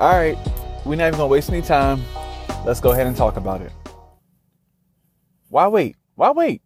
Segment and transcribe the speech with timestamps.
[0.00, 0.38] All right.
[0.86, 2.02] We're not even to waste any time.
[2.64, 3.70] Let's go ahead and talk about it.
[5.50, 5.96] Why wait?
[6.14, 6.62] Why wait?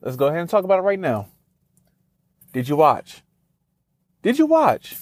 [0.00, 1.28] Let's go ahead and talk about it right now.
[2.54, 3.22] Did you watch?
[4.22, 4.96] Did you watch?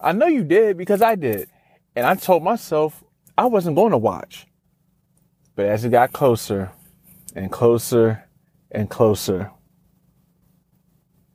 [0.00, 1.48] I know you did because I did.
[1.94, 3.04] And I told myself
[3.38, 4.48] I wasn't going to watch.
[5.54, 6.72] But as it got closer
[7.36, 8.24] and closer
[8.72, 9.52] and closer,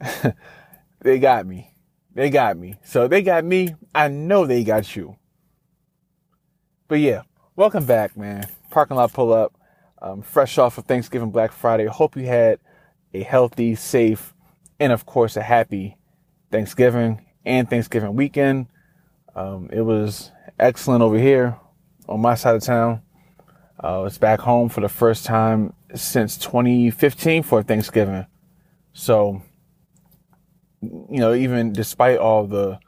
[1.00, 1.74] they got me.
[2.14, 2.76] They got me.
[2.84, 3.76] So they got me.
[3.96, 5.16] I know they got you.
[6.88, 7.24] But yeah,
[7.58, 8.48] welcome back, man.
[8.70, 9.54] Parking lot pull up.
[10.02, 11.86] Um, fresh off of Thanksgiving Black Friday.
[11.86, 12.60] Hope you had
[13.14, 14.34] a healthy, safe,
[14.80, 15.98] and of course a happy
[16.50, 18.68] Thanksgiving and Thanksgiving weekend.
[19.36, 21.58] Um, it was excellent over here
[22.08, 23.02] on my side of town.
[23.84, 28.26] Uh, I was back home for the first time since 2015 for Thanksgiving.
[28.94, 29.42] So,
[30.82, 32.80] you know, even despite all the,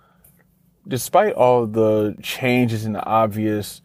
[0.88, 3.82] despite all the changes and the obvious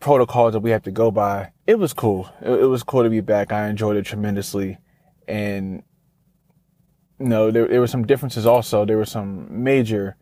[0.00, 2.28] protocols that we have to go by, it was cool.
[2.42, 3.52] It, it was cool to be back.
[3.52, 4.78] I enjoyed it tremendously.
[5.26, 5.82] And,
[7.18, 8.84] you know, there, there were some differences also.
[8.84, 10.16] There were some major,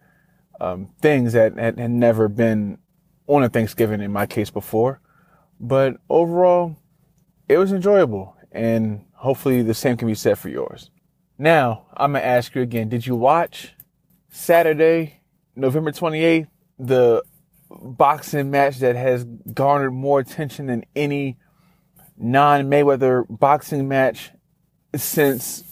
[0.61, 2.79] um, things that had, had never been
[3.27, 5.01] on a Thanksgiving in my case before.
[5.61, 6.77] But overall,
[7.48, 10.91] it was enjoyable and hopefully the same can be said for yours.
[11.39, 13.75] Now, I'm going to ask you again, did you watch
[14.29, 15.20] Saturday,
[15.55, 16.48] November 28th,
[16.79, 17.23] the
[17.70, 21.36] boxing match that has garnered more attention than any
[22.17, 24.30] non-Mayweather boxing match
[24.96, 25.64] since,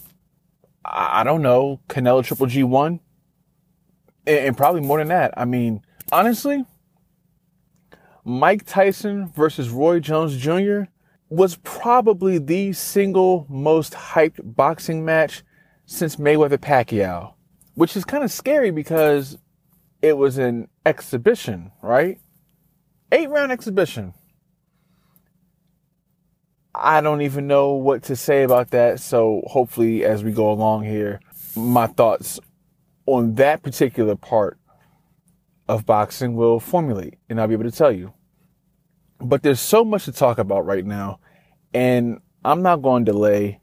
[0.85, 3.01] I don't know, Canelo Triple G won?
[4.27, 5.35] And probably more than that.
[5.37, 6.65] I mean, honestly,
[8.25, 10.83] Mike Tyson versus Roy Jones Jr.
[11.29, 15.45] was probably the single most hyped boxing match
[15.85, 17.35] since Mayweather Pacquiao,
[17.75, 19.39] which is kind of scary because
[20.03, 22.19] it was an exhibition, right?
[23.13, 24.15] Eight round exhibition.
[26.75, 29.01] I don't even know what to say about that.
[29.01, 31.21] So hopefully as we go along here,
[31.55, 32.39] my thoughts
[33.07, 34.59] on that particular part
[35.69, 38.13] of boxing will formulate and I'll be able to tell you.
[39.19, 41.21] But there's so much to talk about right now,
[41.73, 43.61] and I'm not going to delay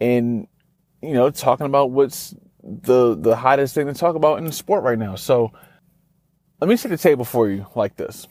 [0.00, 0.48] in,
[1.00, 4.82] you know, talking about what's the the hottest thing to talk about in the sport
[4.82, 5.14] right now.
[5.14, 5.52] So
[6.60, 8.26] let me set the table for you like this.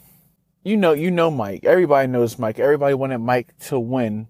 [0.64, 1.64] You know, you know Mike.
[1.64, 2.60] Everybody knows Mike.
[2.60, 4.28] Everybody wanted Mike to win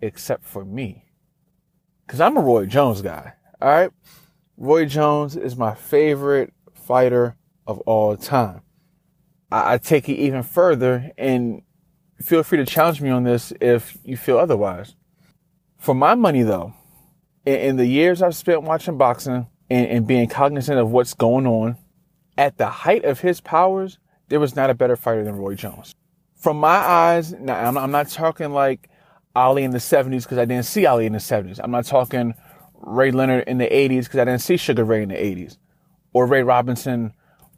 [0.00, 1.04] except for me.
[2.06, 3.34] Cause I'm a Roy Jones guy.
[3.60, 3.90] All right.
[4.56, 8.62] Roy Jones is my favorite fighter of all time.
[9.50, 11.62] I, I take it even further and
[12.20, 14.94] feel free to challenge me on this if you feel otherwise.
[15.78, 16.72] For my money, though,
[17.44, 21.46] in, in the years I've spent watching boxing and, and being cognizant of what's going
[21.46, 21.76] on,
[22.36, 25.94] at the height of his powers, there was not a better fighter than Roy Jones.
[26.34, 28.88] From my eyes, now I'm, I'm not talking like
[29.34, 31.60] Ali in the 70s because I didn't see Ali in the 70s.
[31.62, 32.34] I'm not talking
[32.74, 35.56] Ray Leonard in the 80s because I didn't see Sugar Ray in the 80s
[36.12, 37.12] or Ray Robinson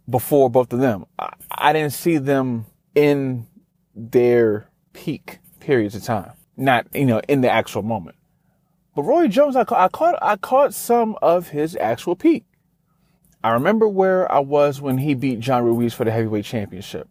[0.09, 1.07] before both of them.
[1.19, 3.47] I, I didn't see them in
[3.95, 8.17] their peak periods of time, not, you know, in the actual moment.
[8.95, 12.45] But Roy Jones, I, I caught, I caught some of his actual peak.
[13.47, 17.09] I remember where I was when he beat John Ruiz for the heavyweight championship,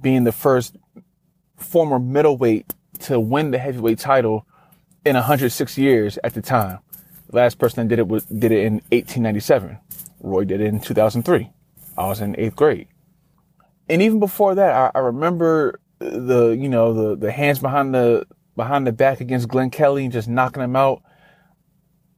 [0.00, 0.76] being the first
[1.56, 4.46] former middleweight to win the heavyweight title
[5.04, 6.78] in 106 years at the time.
[7.28, 9.78] The last person that did it was, did it in 1897.
[10.20, 11.50] Roy did it in 2003.
[11.98, 12.88] I was in eighth grade
[13.88, 18.26] and even before that, I, I, remember the you know the the hands behind the
[18.56, 21.02] behind the back against Glen Kelly and just knocking him out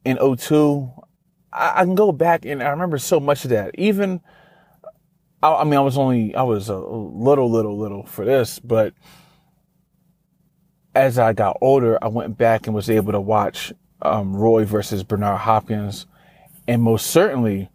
[0.04, 0.90] in 02.
[1.52, 3.72] I, I can go back and I remember so much of that.
[3.78, 4.20] Even
[5.42, 8.94] I, I mean, I was only I was a little little little for this, but
[10.94, 13.72] as I got older, I went back and was able to watch
[14.02, 16.06] um, Roy versus Bernard Hopkins,
[16.68, 17.70] and most certainly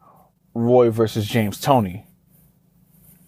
[0.56, 2.06] Roy versus James Toney.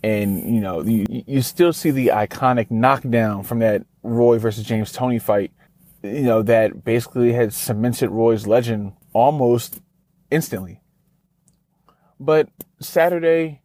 [0.04, 4.92] and you know you, you still see the iconic knockdown from that Roy versus James
[4.92, 5.52] Toney fight.
[6.04, 9.82] You know that basically had cemented Roy's legend almost
[10.32, 10.82] instantly.
[12.20, 12.50] But
[12.80, 13.62] Saturday,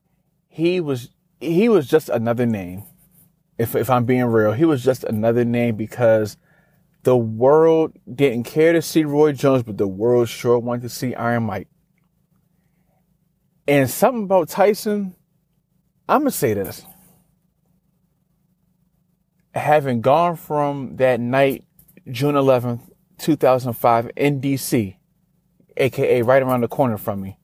[0.49, 1.11] he was
[1.41, 2.85] he was just another name.
[3.59, 6.37] If if I'm being real, he was just another name because
[7.03, 11.15] the world didn't care to see Roy Jones, but the world sure wanted to see
[11.15, 11.69] Iron Mike.
[13.67, 15.15] And something about Tyson
[16.11, 16.85] I'm to say this.
[19.55, 21.65] Having gone from that night,
[22.11, 22.81] June 11th,
[23.19, 24.97] 2005 in DC,
[25.81, 27.39] aka right around the corner from me,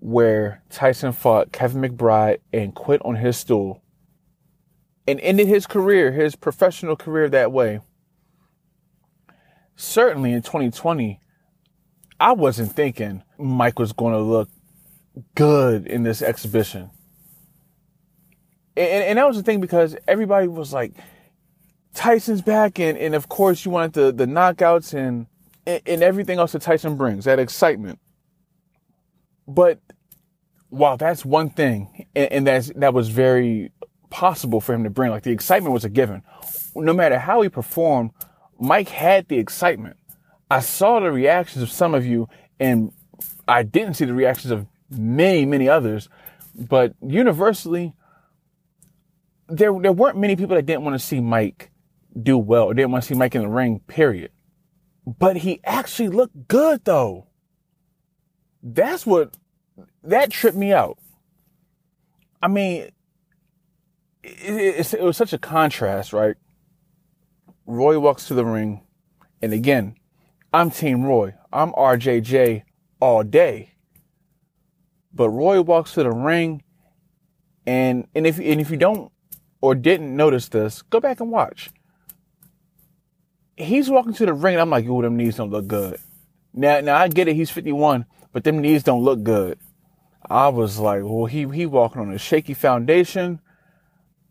[0.00, 3.82] where Tyson fought Kevin McBride and quit on his stool
[5.06, 7.80] and ended his career, his professional career that way.
[9.76, 11.20] Certainly in 2020,
[12.20, 14.48] I wasn't thinking Mike was going to look
[15.34, 16.90] good in this exhibition.
[18.76, 20.92] And, and that was the thing because everybody was like,
[21.94, 25.26] Tyson's back, and, and of course you wanted the, the knockouts and
[25.66, 27.98] and everything else that Tyson brings, that excitement.
[29.46, 29.80] But
[30.68, 33.72] while that's one thing, and, and that's that was very
[34.10, 36.22] possible for him to bring, like the excitement was a given.
[36.74, 38.10] No matter how he performed,
[38.58, 39.96] Mike had the excitement.
[40.50, 42.28] I saw the reactions of some of you,
[42.60, 42.92] and
[43.48, 46.08] I didn't see the reactions of many, many others.
[46.54, 47.94] But universally,
[49.48, 51.70] there there weren't many people that didn't want to see Mike
[52.20, 54.30] do well or didn't want to see Mike in the ring, period.
[55.06, 57.26] But he actually looked good though.
[58.62, 59.36] That's what
[60.02, 60.98] that tripped me out.
[62.42, 62.90] I mean,
[64.22, 66.36] it, it, was such a contrast, right?
[67.66, 68.82] Roy walks to the ring,
[69.40, 69.96] and again,
[70.52, 71.34] I'm Team Roy.
[71.52, 72.62] I'm RJJ
[73.00, 73.70] all day.
[75.12, 76.62] But Roy walks to the ring,
[77.66, 79.12] and and if and if you don't
[79.60, 81.70] or didn't notice this, go back and watch
[83.56, 85.98] he's walking to the ring, and I'm like, "Ooh, them knees don't look good."
[86.52, 87.34] Now, now I get it.
[87.36, 89.58] He's 51, but them knees don't look good.
[90.28, 93.40] I was like, "Well, he he walking on a shaky foundation."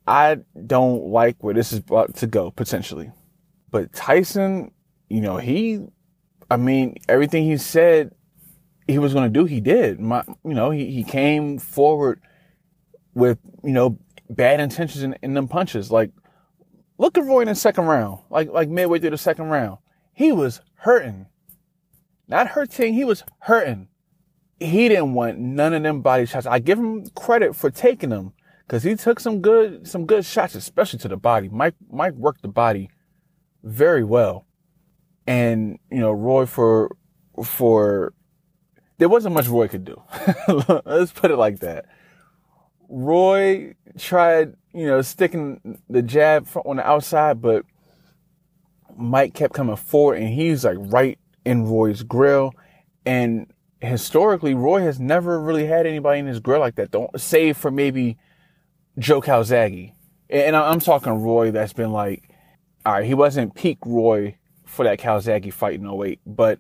[0.06, 3.12] I don't like where this is about to go potentially,
[3.72, 4.72] but Tyson,
[5.10, 5.80] you know, he,
[6.52, 8.14] I mean, everything he said
[8.86, 10.02] he was going to do, he did.
[10.02, 12.20] My, you know, he he came forward
[13.14, 13.98] with you know
[14.30, 16.12] bad intentions in, in them punches, like
[17.04, 19.80] Look at Roy in the second round, like like midway through the second round.
[20.14, 21.26] He was hurting.
[22.30, 23.90] Not hurting, he was hurting.
[24.58, 26.46] He didn't want none of them body shots.
[26.46, 28.32] I give him credit for taking them
[28.66, 31.50] because he took some good some good shots, especially to the body.
[31.50, 32.90] Mike Mike worked the body
[33.64, 34.48] very well,
[35.28, 36.96] and you know Roy for
[37.44, 38.14] for
[38.98, 40.02] there wasn't much Roy could do.
[40.86, 41.84] Let's put it like that.
[42.88, 47.66] Roy tried you know, sticking the jab on the outside, but
[48.96, 52.54] Mike kept coming forward and he's like right in Roy's grill.
[53.06, 56.92] And historically, Roy has never really had anybody in his grill like that.
[56.92, 58.18] Don't save for maybe
[58.98, 59.94] Joe Calzaghe.
[60.30, 62.30] And I'm talking Roy that's been like,
[62.86, 66.58] all right, he wasn't peak Roy for that Calzaghe fight in 08, but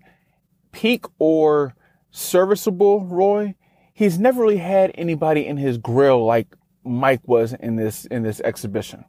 [0.71, 1.75] peak or
[2.12, 3.56] serviceable Roy,
[3.94, 8.39] he's never really had anybody in his grill like Mike was in this in this
[8.41, 9.06] exhibition.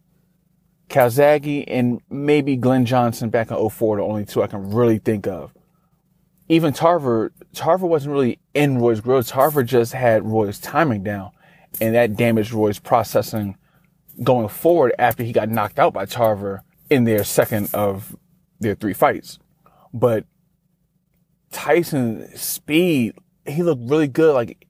[0.88, 5.26] Calzaghe and maybe Glen Johnson back in 04, the only two I can really think
[5.26, 5.52] of.
[6.48, 9.22] Even Tarver, Tarver wasn't really in Roy's grill.
[9.22, 11.30] Tarver just had Roy's timing down,
[11.80, 13.56] and that damaged Roy's processing
[14.22, 18.14] going forward after he got knocked out by Tarver in their second of
[18.60, 19.38] their three fights.
[19.92, 20.26] But
[21.50, 23.14] Tyson's speed,
[23.46, 24.34] he looked really good.
[24.34, 24.66] Like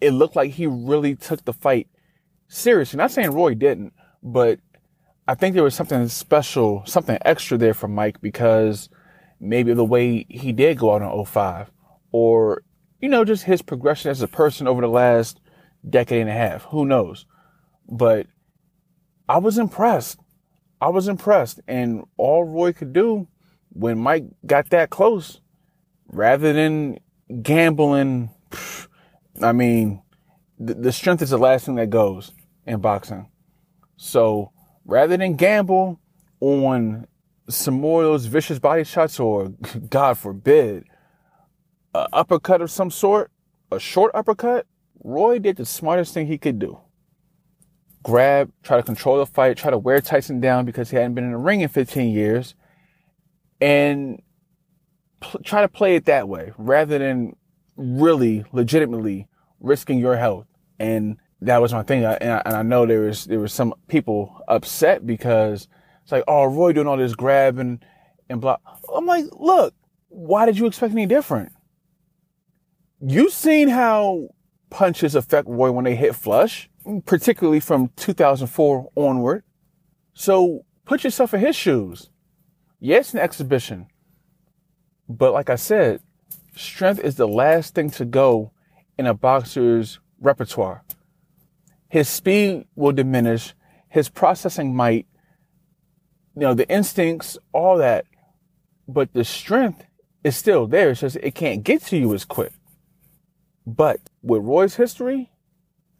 [0.00, 1.88] it looked like he really took the fight
[2.48, 2.96] seriously.
[2.96, 4.58] Not saying Roy didn't, but
[5.26, 8.88] I think there was something special, something extra there for Mike because
[9.40, 11.70] maybe the way he did go out in 05
[12.10, 12.62] or,
[13.00, 15.40] you know, just his progression as a person over the last
[15.88, 16.64] decade and a half.
[16.64, 17.26] Who knows?
[17.88, 18.26] But
[19.28, 20.18] I was impressed.
[20.80, 21.60] I was impressed.
[21.68, 23.28] And all Roy could do
[23.70, 25.40] when Mike got that close,
[26.10, 26.98] rather than
[27.42, 28.30] gambling,
[29.42, 30.02] I mean,
[30.58, 32.32] the, the strength is the last thing that goes
[32.68, 33.28] in boxing.
[33.96, 34.52] So
[34.84, 36.00] rather than gamble
[36.40, 37.06] on
[37.48, 39.48] some more of those vicious body shots or,
[39.90, 40.84] God forbid,
[41.94, 43.32] an uppercut of some sort,
[43.72, 44.66] a short uppercut,
[45.02, 46.78] Roy did the smartest thing he could do.
[48.02, 51.24] Grab, try to control the fight, try to wear Tyson down because he hadn't been
[51.24, 52.54] in the ring in 15 years,
[53.60, 54.22] and
[55.20, 57.34] pl- try to play it that way rather than
[57.76, 59.28] really legitimately
[59.60, 60.46] risking your health
[60.78, 62.04] and that was my thing.
[62.04, 65.68] I, and, I, and I know there was there was some people upset because
[66.02, 67.80] it's like, oh, Roy doing all this grabbing
[68.28, 68.56] and blah.
[68.94, 69.74] I'm like, look,
[70.08, 71.52] why did you expect any different?
[73.00, 74.28] You've seen how
[74.70, 76.68] punches affect Roy when they hit flush,
[77.06, 79.44] particularly from 2004 onward.
[80.14, 82.10] So put yourself in his shoes.
[82.80, 83.86] Yes, an exhibition.
[85.08, 86.00] But like I said,
[86.56, 88.52] strength is the last thing to go
[88.98, 90.84] in a boxer's repertoire
[91.88, 93.54] his speed will diminish,
[93.88, 95.06] his processing might,
[96.34, 98.04] you know, the instincts, all that,
[98.86, 99.84] but the strength
[100.22, 100.90] is still there.
[100.90, 102.52] It's just it can't get to you as quick.
[103.66, 105.30] But with Roy's history,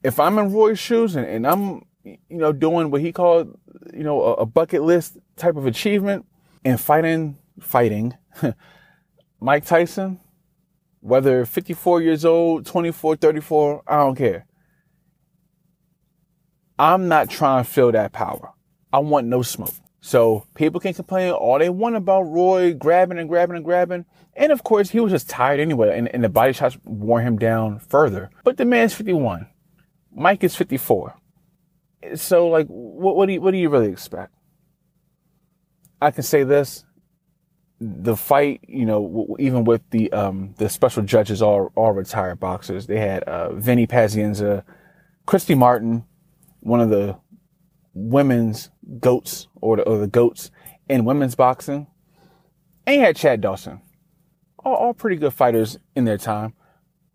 [0.02, 3.58] if I'm in Roy's shoes and, and I'm, you know, doing what he called,
[3.92, 6.26] you know, a, a bucket list type of achievement
[6.64, 8.14] and fighting, fighting
[9.40, 10.20] Mike Tyson,
[11.00, 14.47] whether 54 years old, 24, 34, I don't care.
[16.78, 18.52] I'm not trying to feel that power.
[18.92, 19.74] I want no smoke.
[20.00, 24.06] So people can complain all they want about Roy grabbing and grabbing and grabbing.
[24.34, 27.36] And of course, he was just tired anyway, and, and the body shots wore him
[27.36, 28.30] down further.
[28.44, 29.48] But the man's 51.
[30.14, 31.14] Mike is 54.
[32.14, 34.32] So, like, what, what do you, what do you really expect?
[36.00, 36.84] I can say this.
[37.80, 42.86] The fight, you know, even with the, um, the special judges, all, all retired boxers,
[42.86, 44.64] they had, uh, Vinny Pazienza,
[45.26, 46.04] Christy Martin,
[46.60, 47.18] one of the
[47.94, 50.50] women's goats or the, or the goats
[50.88, 51.86] in women's boxing.
[52.86, 53.80] And you had Chad Dawson.
[54.64, 56.54] All, all pretty good fighters in their time.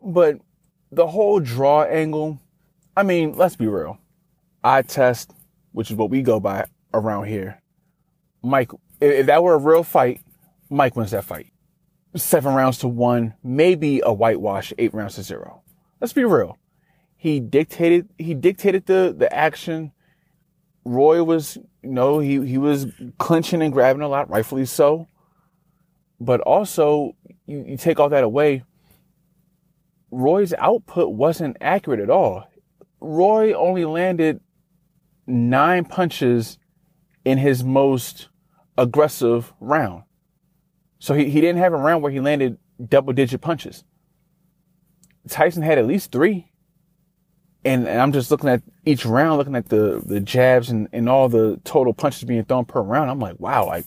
[0.01, 0.37] But
[0.91, 2.39] the whole draw angle,
[2.95, 3.97] I mean, let's be real.
[4.63, 5.33] Eye test,
[5.71, 7.61] which is what we go by around here.
[8.43, 8.71] Mike,
[9.01, 10.21] if that were a real fight,
[10.69, 11.47] Mike wins that fight.
[12.15, 15.63] Seven rounds to one, maybe a whitewash, eight rounds to zero.
[15.99, 16.57] Let's be real.
[17.23, 19.93] He dictated, he dictated the, the action.
[20.83, 22.87] Roy was, you know, he, he was
[23.17, 25.07] clinching and grabbing a lot, rightfully so.
[26.19, 27.15] But also,
[27.45, 28.65] you, you take all that away,
[30.11, 32.43] Roy's output wasn't accurate at all.
[32.99, 34.41] Roy only landed
[35.25, 36.59] nine punches
[37.23, 38.27] in his most
[38.77, 40.03] aggressive round.
[40.99, 43.85] So he, he didn't have a round where he landed double digit punches.
[45.29, 46.49] Tyson had at least three
[47.65, 51.07] and, and I'm just looking at each round, looking at the, the jabs and, and
[51.07, 53.09] all the total punches being thrown per round.
[53.09, 53.85] I'm like, wow, like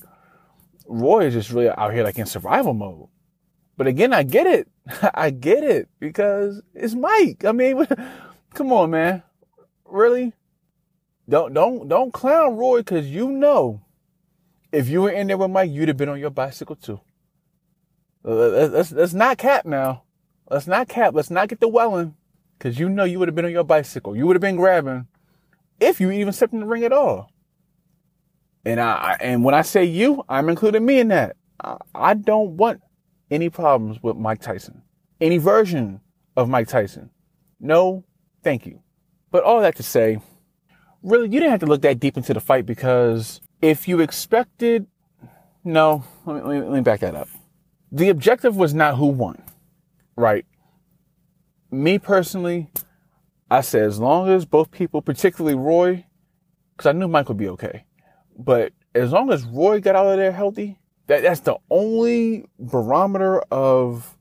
[0.87, 3.09] Roy is just really out here like in survival mode.
[3.77, 4.69] But again, I get it.
[5.15, 7.45] I get it because it's Mike.
[7.45, 7.87] I mean,
[8.55, 9.23] come on, man.
[9.85, 10.33] Really?
[11.29, 13.83] Don't, don't, don't clown Roy because you know
[14.73, 17.01] if you were in there with Mike, you'd have been on your bicycle too.
[18.23, 20.03] Let's, let's, let's not cap now.
[20.51, 21.15] Let's not cap.
[21.15, 22.15] Let's not get the welling.
[22.59, 24.17] Cause you know you would have been on your bicycle.
[24.17, 25.07] You would have been grabbing
[25.79, 27.31] if you even stepped in the ring at all.
[28.65, 31.37] And I, and when I say you, I'm including me in that.
[31.63, 32.81] I, I don't want
[33.31, 34.83] any problems with Mike Tyson.
[35.21, 36.01] Any version
[36.37, 37.11] of Mike Tyson.
[37.61, 38.05] No,
[38.43, 38.81] thank you.
[39.31, 40.19] But all that to say,
[41.03, 44.87] really, you didn't have to look that deep into the fight because if you expected,
[45.65, 47.29] no, let me, let me, let me back that up.
[47.93, 49.43] The objective was not who won,
[50.17, 50.45] right?
[51.77, 52.69] Me personally,
[53.51, 56.05] I said as long as both people, particularly Roy,
[56.77, 57.85] because I knew Mike would be okay,
[58.37, 63.41] but as long as Roy got out of there healthy, that that's the only barometer
[63.51, 64.17] of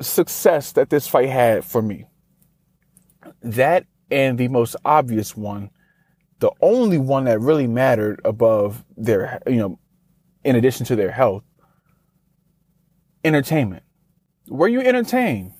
[0.00, 2.06] success that this fight had for me.
[3.42, 5.70] That and the most obvious one,
[6.40, 9.78] the only one that really mattered above their, you know,
[10.44, 11.42] in addition to their health,
[13.24, 13.82] entertainment.
[14.48, 15.53] Were you entertained?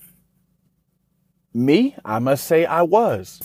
[1.54, 3.40] Me, I must say I was.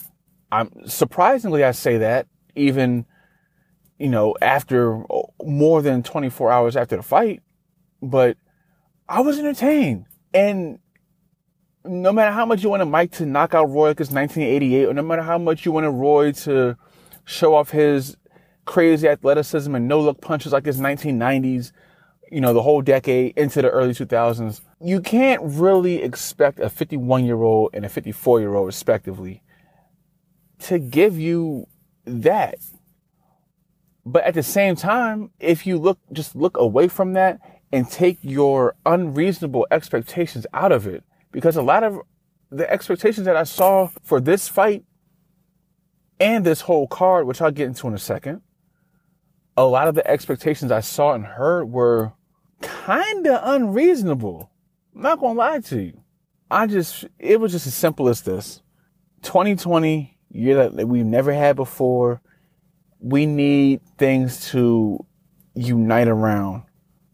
[0.51, 3.05] I'm surprisingly I say that even
[3.99, 7.41] you know after oh, more than 24 hours after the fight,
[8.01, 8.35] but
[9.07, 10.05] I was entertained.
[10.33, 10.79] And
[11.85, 15.01] no matter how much you wanted Mike to knock out Roy because 1988, or no
[15.01, 16.77] matter how much you wanted Roy to
[17.25, 18.17] show off his
[18.65, 21.71] crazy athleticism and no look punches like his 1990s,
[22.31, 27.25] you know, the whole decade into the early 2000s, you can't really expect a 51
[27.25, 29.41] year old and a 54 year old respectively
[30.59, 31.67] to give you
[32.05, 32.55] that.
[34.05, 37.39] But at the same time, if you look, just look away from that
[37.71, 41.99] and take your unreasonable expectations out of it, because a lot of
[42.49, 44.83] the expectations that I saw for this fight
[46.19, 48.41] and this whole card, which I'll get into in a second,
[49.55, 52.13] a lot of the expectations I saw and heard were
[52.61, 54.51] kind of unreasonable.
[54.95, 56.03] I'm not gonna lie to you.
[56.51, 58.61] I just, it was just as simple as this.
[59.21, 62.21] 2020, year that we've never had before.
[62.99, 65.05] We need things to
[65.55, 66.63] unite around.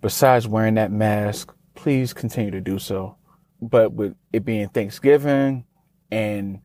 [0.01, 3.17] Besides wearing that mask, please continue to do so.
[3.61, 5.65] But with it being Thanksgiving
[6.11, 6.59] and,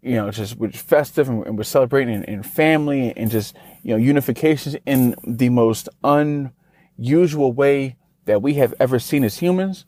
[0.00, 3.96] you know, just with festive and, and we're celebrating in, family and just, you know,
[3.96, 7.96] unification in the most unusual way
[8.28, 9.84] that we have ever seen as humans,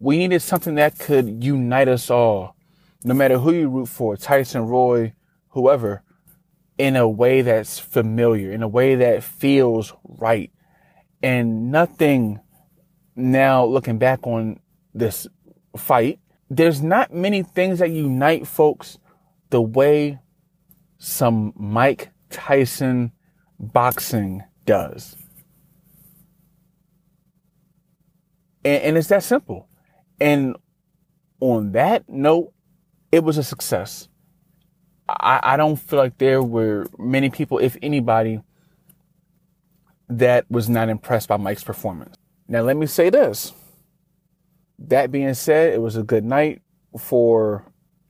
[0.00, 2.56] we needed something that could unite us all,
[3.04, 5.12] no matter who you root for, Tyson, Roy,
[5.50, 6.02] whoever,
[6.76, 10.50] in a way that's familiar, in a way that feels right.
[11.22, 12.40] And nothing
[13.14, 14.60] now looking back on
[14.92, 15.26] this
[15.76, 16.18] fight
[16.50, 18.98] there's not many things that unite folks
[19.50, 20.18] the way
[20.98, 23.12] some Mike Tyson
[23.58, 25.16] boxing does.
[28.64, 29.68] And, and it's that simple.
[30.20, 30.56] And
[31.40, 32.52] on that note,
[33.12, 34.08] it was a success.
[35.08, 38.42] I, I don't feel like there were many people, if anybody,
[40.08, 42.16] that was not impressed by Mike's performance.
[42.48, 43.52] Now, let me say this.
[44.78, 46.62] That being said, it was a good night
[46.98, 47.64] for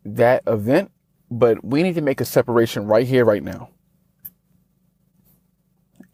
[0.04, 0.90] that event,
[1.30, 3.70] but we need to make a separation right here, right now.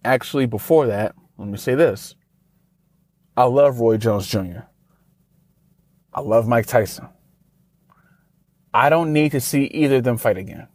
[0.04, 2.14] Actually, before that, let me say this.
[3.36, 4.60] I love Roy Jones Jr.
[6.12, 7.08] I love Mike Tyson.
[8.72, 10.68] I don't need to see either of them fight again.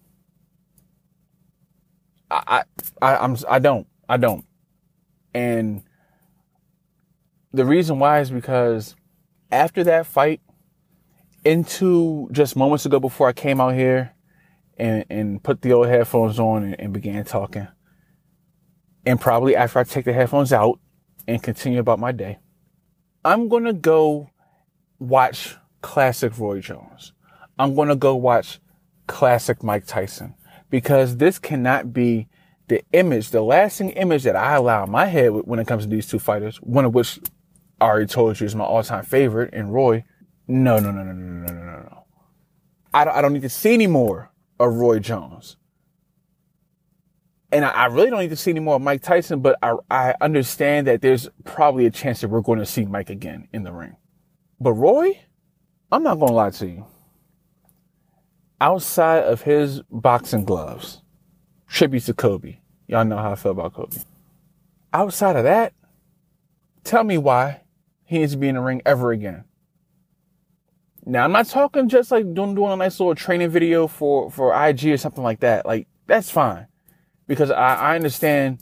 [2.31, 2.63] I,
[3.01, 4.45] I, I'm, I don't, I don't.
[5.33, 5.83] And
[7.51, 8.95] the reason why is because
[9.51, 10.41] after that fight,
[11.45, 14.13] into just moments ago before I came out here
[14.77, 17.67] and, and put the old headphones on and, and began talking,
[19.05, 20.79] and probably after I take the headphones out
[21.27, 22.39] and continue about my day,
[23.23, 24.29] I'm going to go
[24.99, 27.13] watch classic Roy Jones.
[27.57, 28.59] I'm going to go watch
[29.07, 30.35] classic Mike Tyson
[30.69, 32.29] because this cannot be
[32.69, 35.89] the image, the lasting image that I allow in my head when it comes to
[35.89, 37.19] these two fighters, one of which
[37.81, 40.05] I already told you is my all time favorite in Roy.
[40.47, 42.03] No, no, no, no, no, no, no, no, no.
[42.93, 45.57] I don't, I don't need to see any more of Roy Jones.
[47.51, 50.13] And I, really don't need to see any more of Mike Tyson, but I, I
[50.21, 53.71] understand that there's probably a chance that we're going to see Mike again in the
[53.71, 53.95] ring.
[54.59, 55.19] But Roy,
[55.91, 56.85] I'm not going to lie to you.
[58.61, 61.01] Outside of his boxing gloves,
[61.67, 62.57] tribute to Kobe.
[62.87, 63.97] Y'all know how I feel about Kobe.
[64.93, 65.73] Outside of that,
[66.83, 67.61] tell me why
[68.03, 69.43] he needs to be in the ring ever again.
[71.05, 74.53] Now I'm not talking just like doing doing a nice little training video for for
[74.67, 75.65] IG or something like that.
[75.65, 76.67] Like that's fine,
[77.29, 78.61] because I, I understand.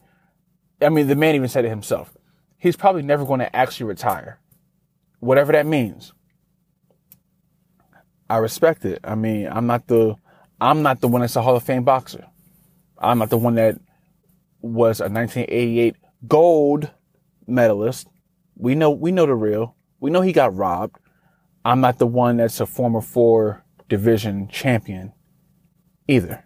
[0.80, 2.16] I mean, the man even said it himself.
[2.60, 4.40] He's probably never going to actually retire,
[5.20, 6.14] whatever that means.
[8.30, 9.00] I respect it.
[9.04, 10.16] I mean, I'm not the
[10.62, 12.28] I'm not the one that's a Hall of Fame boxer.
[13.00, 13.80] I'm not the one that
[14.62, 15.96] was a 1988
[16.28, 16.92] gold
[17.48, 18.08] medalist.
[18.56, 19.76] We know we know the real.
[20.00, 20.98] We know he got robbed.
[21.64, 25.14] I'm not the one that's a former four division champion
[26.08, 26.44] either.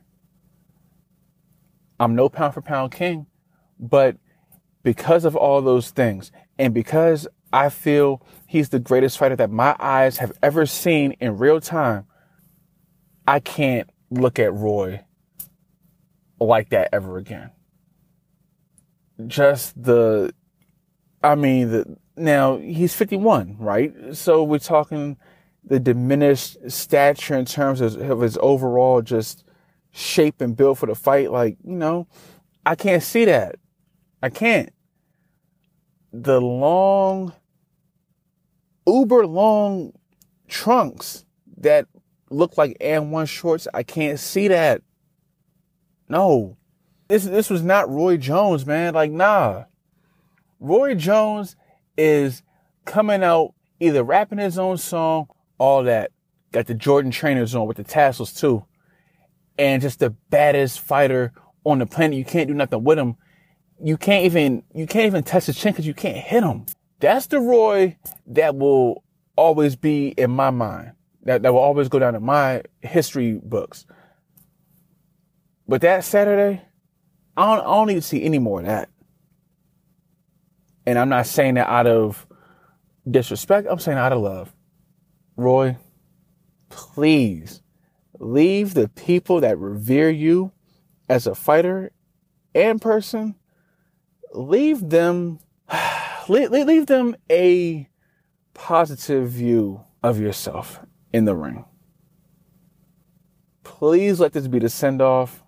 [2.01, 3.27] I'm no pound for pound king,
[3.79, 4.17] but
[4.81, 9.75] because of all those things and because I feel he's the greatest fighter that my
[9.79, 12.07] eyes have ever seen in real time,
[13.27, 15.01] I can't look at Roy
[16.39, 17.51] like that ever again.
[19.27, 20.33] Just the,
[21.23, 23.93] I mean, the, now he's 51, right?
[24.13, 25.17] So we're talking
[25.63, 29.43] the diminished stature in terms of, of his overall just
[29.91, 31.31] shape and build for the fight.
[31.31, 32.07] Like, you know,
[32.65, 33.55] I can't see that.
[34.21, 34.71] I can't.
[36.13, 37.33] The long,
[38.85, 39.93] uber long
[40.47, 41.25] trunks
[41.57, 41.87] that
[42.29, 44.81] look like AND1 shorts, I can't see that.
[46.09, 46.57] No.
[47.07, 48.93] This this was not Roy Jones, man.
[48.93, 49.65] Like, nah.
[50.59, 51.55] Roy Jones
[51.97, 52.43] is
[52.85, 55.27] coming out either rapping his own song,
[55.57, 56.11] all that.
[56.51, 58.65] Got the Jordan trainers on with the tassels too.
[59.57, 61.33] And just the baddest fighter
[61.63, 62.17] on the planet.
[62.17, 63.15] You can't do nothing with him.
[63.83, 66.65] You can't even, you can't even touch his chin because you can't hit him.
[66.99, 69.03] That's the Roy that will
[69.35, 70.93] always be in my mind.
[71.23, 73.85] That, that will always go down in my history books.
[75.67, 76.61] But that Saturday,
[77.37, 78.89] I don't, I don't need to see any more of that.
[80.85, 82.25] And I'm not saying that out of
[83.09, 83.67] disrespect.
[83.69, 84.53] I'm saying out of love.
[85.37, 85.77] Roy,
[86.69, 87.61] please
[88.21, 90.51] leave the people that revere you
[91.09, 91.91] as a fighter
[92.53, 93.35] and person,
[94.33, 95.39] leave them,
[96.29, 97.89] leave, leave them a
[98.53, 100.79] positive view of yourself
[101.11, 101.65] in the ring.
[103.63, 105.43] Please let this be the send off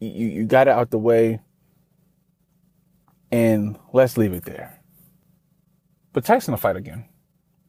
[0.00, 1.40] you, you got it out the way
[3.30, 4.80] and let's leave it there.
[6.12, 7.08] But Tyson will fight again.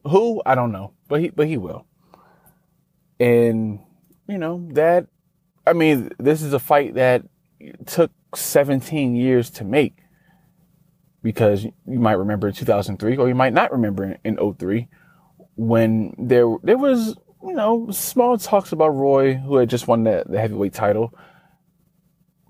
[0.04, 0.42] Who?
[0.44, 1.86] I don't know, but he, but he will.
[3.18, 3.80] And,
[4.28, 5.06] you know, that,
[5.66, 7.22] I mean, this is a fight that
[7.86, 9.96] took 17 years to make
[11.22, 14.88] because you might remember in 2003 or you might not remember in 03
[15.56, 20.24] when there, there was, you know, small talks about Roy who had just won the,
[20.28, 21.14] the heavyweight title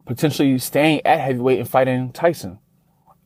[0.07, 2.59] potentially staying at heavyweight and fighting Tyson.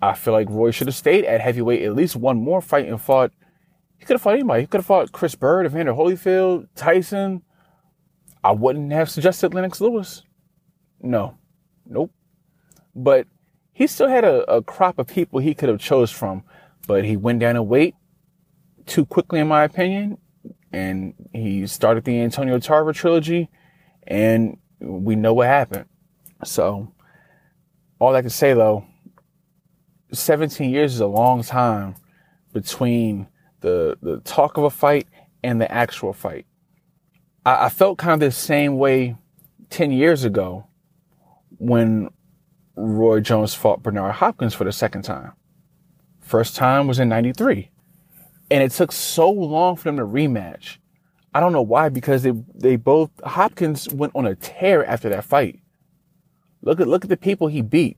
[0.00, 3.00] I feel like Roy should have stayed at heavyweight at least one more fight and
[3.00, 3.32] fought
[3.98, 4.62] He could have fought anybody.
[4.62, 7.42] He could have fought Chris Byrd, Evander Holyfield, Tyson.
[8.42, 10.22] I wouldn't have suggested Lennox Lewis.
[11.00, 11.36] No.
[11.86, 12.12] Nope.
[12.94, 13.26] But
[13.72, 16.44] he still had a, a crop of people he could have chose from.
[16.86, 17.94] But he went down in weight
[18.86, 20.18] too quickly, in my opinion.
[20.72, 23.50] And he started the Antonio Tarver trilogy.
[24.06, 25.86] And we know what happened.
[26.44, 26.92] So,
[27.98, 28.86] all I can say though,
[30.12, 31.96] 17 years is a long time
[32.52, 33.26] between
[33.60, 35.06] the, the talk of a fight
[35.42, 36.46] and the actual fight.
[37.48, 39.16] I, I felt kind of the same way
[39.70, 40.66] 10 years ago
[41.58, 42.10] when
[42.76, 45.32] Roy Jones fought Bernard Hopkins for the second time.
[46.20, 47.70] First time was in 93.
[48.50, 50.76] And it took so long for them to rematch.
[51.34, 55.24] I don't know why, because they, they both, Hopkins went on a tear after that
[55.24, 55.60] fight.
[56.62, 57.96] Look at, look at the people he beat.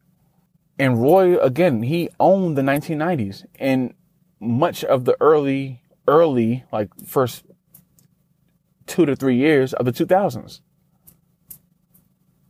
[0.78, 3.94] And Roy, again, he owned the 1990s and
[4.38, 7.44] much of the early, early, like first
[8.90, 10.60] two to three years of the 2000s.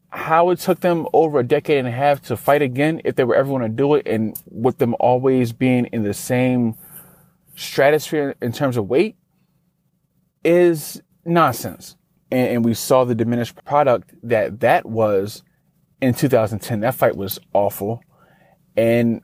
[0.09, 3.25] How it took them over a decade and a half to fight again, if they
[3.25, 6.77] were ever going to do it, and with them always being in the same
[7.55, 9.17] stratosphere in terms of weight,
[10.43, 11.97] is nonsense.
[12.31, 15.43] And, and we saw the diminished product that that was
[16.01, 16.81] in 2010.
[16.81, 18.03] That fight was awful.
[18.77, 19.21] And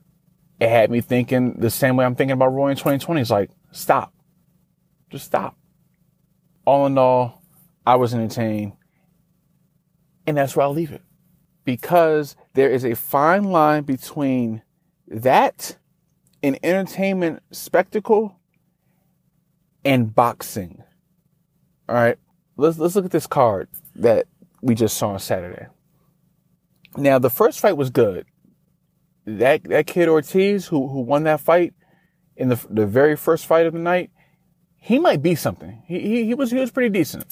[0.59, 3.21] it had me thinking the same way I'm thinking about Roy in 2020.
[3.21, 4.13] It's like, stop.
[5.09, 5.57] Just stop.
[6.67, 7.41] All in all,
[7.85, 8.73] I was entertained.
[10.27, 11.01] And that's where I'll leave it.
[11.63, 14.63] Because there is a fine line between
[15.07, 15.77] that,
[16.43, 18.37] an entertainment spectacle,
[19.85, 20.83] and boxing.
[21.87, 22.19] All right.
[22.57, 24.27] Let's, let's look at this card that
[24.61, 25.67] we just saw on Saturday.
[26.97, 28.25] Now, the first fight was good.
[29.25, 31.73] That, that kid Ortiz who, who won that fight
[32.35, 34.11] in the, the very first fight of the night,
[34.79, 35.83] he might be something.
[35.85, 37.25] He, he, he was, he was pretty decent.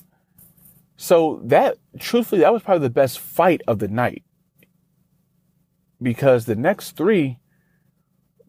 [0.98, 4.24] So that, truthfully, that was probably the best fight of the night.
[6.02, 7.40] Because the next three,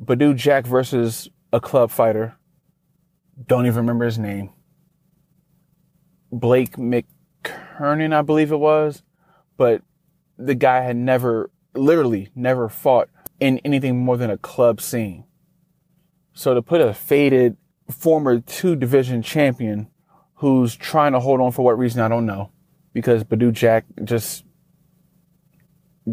[0.03, 2.37] Badou Jack versus a club fighter,
[3.47, 4.51] don't even remember his name.
[6.33, 9.03] Blake McKernan, I believe it was,
[9.57, 9.83] but
[10.37, 15.25] the guy had never, literally never fought in anything more than a club scene.
[16.33, 17.57] So to put a faded
[17.91, 19.89] former two division champion
[20.37, 22.51] who's trying to hold on for what reason, I don't know,
[22.93, 24.45] because Badou Jack just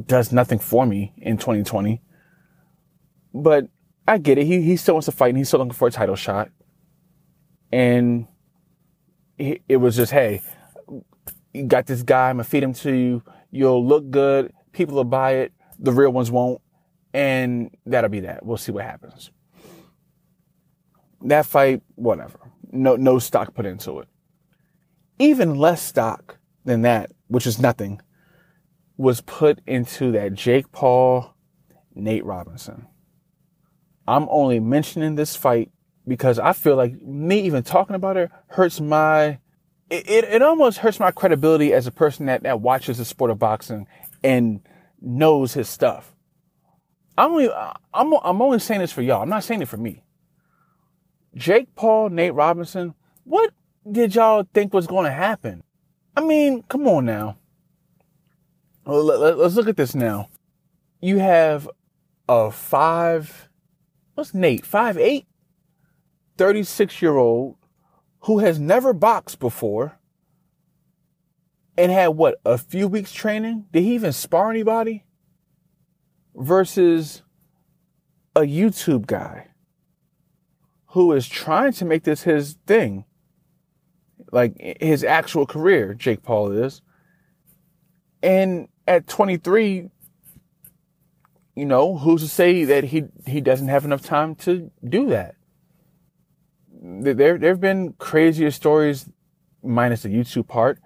[0.06, 2.02] does nothing for me in 2020.
[3.34, 3.68] But
[4.08, 4.46] I get it.
[4.46, 6.50] He, he still wants to fight and he's still looking for a title shot.
[7.72, 8.28] And
[9.38, 10.42] it was just, hey,
[11.54, 12.30] you got this guy.
[12.30, 13.24] I'm gonna feed him to you.
[13.52, 14.54] You'll look good.
[14.72, 15.54] People will buy it.
[15.80, 16.62] The real ones won't.
[17.14, 18.46] And that'll be that.
[18.46, 19.32] We'll see what happens.
[21.24, 22.40] That fight, whatever.
[22.72, 24.08] No, no stock put into it.
[25.20, 28.02] Even less stock than that, which is nothing,
[28.98, 31.34] was put into that Jake Paul,
[31.96, 32.88] Nate Robinson.
[34.08, 35.72] I'm only mentioning this fight
[36.08, 39.40] because I feel like me even talking about it hurts my
[39.90, 43.30] it, it, it, almost hurts my credibility as a person that, that watches the sport
[43.30, 43.88] of boxing
[44.24, 44.62] and
[45.02, 46.14] knows his stuff.
[47.18, 47.50] I'm only
[47.94, 49.22] I'm I'm only saying this for y'all.
[49.22, 50.03] I'm not saying it for me.
[51.36, 52.94] Jake Paul, Nate Robinson,
[53.24, 53.52] what
[53.90, 55.64] did y'all think was going to happen?
[56.16, 57.38] I mean, come on now.
[58.86, 60.30] Let's look at this now.
[61.02, 61.70] You have
[62.30, 63.50] a five,
[64.14, 64.66] what's Nate?
[64.66, 65.26] Five eight
[66.38, 67.56] 36 year old
[68.22, 70.00] who has never boxed before
[71.78, 73.66] and had what, a few weeks training?
[73.72, 75.06] Did he even spar anybody?
[76.36, 77.24] Versus
[78.36, 79.48] a YouTube guy
[80.94, 83.06] who is trying to make this his thing.
[84.32, 86.82] Like his actual career, Jake Paul is.
[88.22, 89.90] And at 23,
[91.56, 95.36] you know, who's to say that he, he doesn't have enough time to do that?
[96.84, 99.10] there there have been crazier stories,
[99.64, 100.80] minus the YouTube part,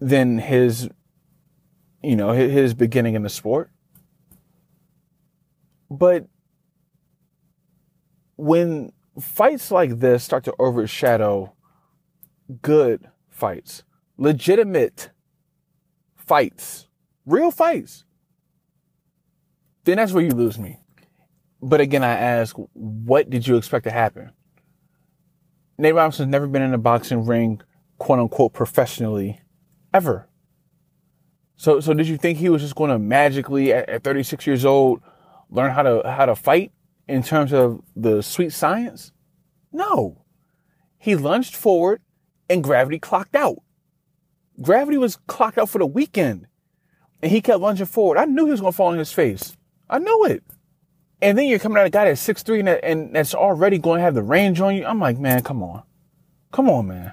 [0.00, 0.88] than his,
[2.02, 3.70] you know, his beginning in the sport.
[5.88, 6.26] But
[8.36, 11.54] when fights like this start to overshadow
[12.62, 13.82] good fights,
[14.16, 15.10] legitimate
[16.16, 16.88] fights,
[17.26, 18.04] real fights,
[19.84, 20.78] then that's where you lose me.
[21.62, 24.32] But again, I ask, what did you expect to happen?
[25.78, 27.60] Nate Robinson's never been in a boxing ring,
[27.98, 29.40] quote unquote, professionally,
[29.92, 30.28] ever.
[31.56, 34.64] So, so did you think he was just going to magically, at, at 36 years
[34.64, 35.00] old,
[35.50, 36.72] learn how to how to fight
[37.08, 39.12] in terms of the sweet science?
[39.72, 40.24] No.
[40.98, 42.00] he lunged forward
[42.48, 43.58] and gravity clocked out.
[44.62, 46.46] Gravity was clocked out for the weekend.
[47.22, 48.18] And he kept lunging forward.
[48.18, 49.56] I knew he was going to fall on his face.
[49.88, 50.44] I knew it.
[51.20, 53.98] And then you're coming at a guy that's 6'3 and, that, and that's already going
[53.98, 54.84] to have the range on you.
[54.84, 55.82] I'm like, man, come on.
[56.52, 57.12] Come on, man.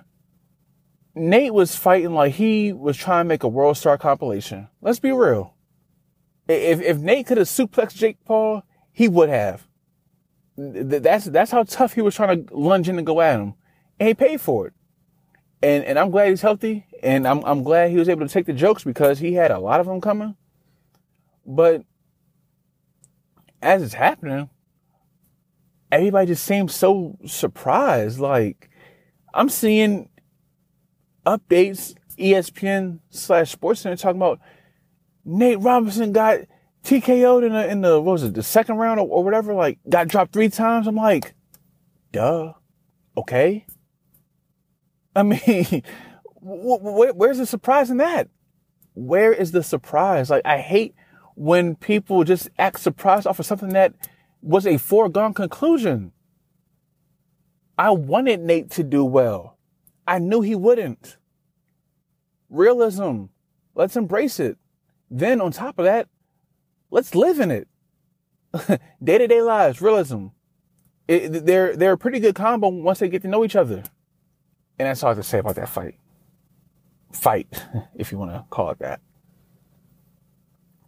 [1.16, 4.68] Nate was fighting like he was trying to make a world star compilation.
[4.82, 5.56] Let's be real.
[6.48, 9.68] If, if Nate could have suplexed Jake Paul, he would have.
[10.58, 13.54] That's, that's how tough he was trying to lunge in and go at him.
[14.00, 14.74] And he paid for it.
[15.64, 16.86] And, and I'm glad he's healthy.
[17.04, 19.60] And I'm, I'm glad he was able to take the jokes because he had a
[19.60, 20.36] lot of them coming.
[21.46, 21.84] But
[23.62, 24.50] as it's happening,
[25.92, 28.20] everybody just seems so surprised.
[28.20, 28.70] Like,
[29.34, 30.10] I'm seeing
[31.26, 34.40] updates, ESPN slash Sports Center talking about
[35.26, 36.40] Nate Robinson got
[36.84, 39.80] TKO'd in the, in the, what was it, the second round or, or whatever, like,
[39.88, 40.88] got dropped three times.
[40.88, 41.34] I'm like,
[42.12, 42.54] duh.
[43.16, 43.66] Okay.
[45.16, 45.84] I mean,
[46.42, 48.30] where's the surprise in that?
[48.94, 50.30] Where is the surprise?
[50.30, 50.96] Like, I hate
[51.36, 53.94] when people just act surprised off of something that
[54.42, 56.12] was a foregone conclusion.
[57.78, 59.58] I wanted Nate to do well.
[60.08, 61.18] I knew he wouldn't.
[62.50, 63.26] Realism.
[63.76, 64.58] Let's embrace it.
[65.10, 66.08] Then on top of that,
[66.92, 67.68] let's live in it.
[69.04, 70.28] Day to day lives, realism.
[71.08, 73.84] It, they're, they're a pretty good combo once they get to know each other.
[74.78, 75.96] And that's all I have to say about that fight.
[77.12, 77.48] Fight,
[77.96, 79.02] if you want to call it that.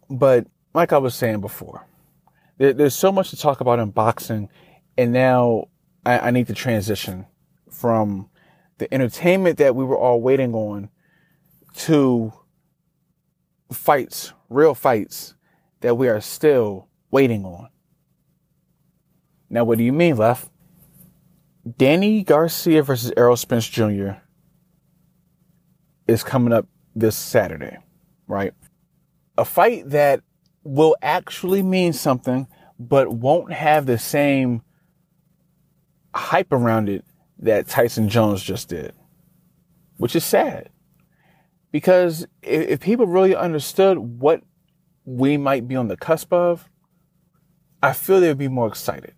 [0.08, 1.86] But like I was saying before,
[2.58, 4.48] there, there's so much to talk about in boxing.
[4.96, 5.68] And now
[6.04, 7.26] I, I need to transition
[7.70, 8.28] from
[8.78, 10.90] the entertainment that we were all waiting on
[11.76, 12.32] to
[13.72, 15.34] fights, real fights
[15.84, 17.68] that we are still waiting on.
[19.50, 20.48] Now, what do you mean, Left?
[21.76, 24.12] Danny Garcia versus Errol Spence Jr.
[26.08, 26.66] is coming up
[26.96, 27.76] this Saturday,
[28.26, 28.54] right?
[29.36, 30.22] A fight that
[30.62, 32.46] will actually mean something,
[32.78, 34.62] but won't have the same
[36.14, 37.04] hype around it
[37.40, 38.94] that Tyson Jones just did,
[39.98, 40.70] which is sad.
[41.72, 44.40] Because if, people really understood what
[45.04, 46.68] we might be on the cusp of,
[47.82, 49.14] I feel they'd be more excited.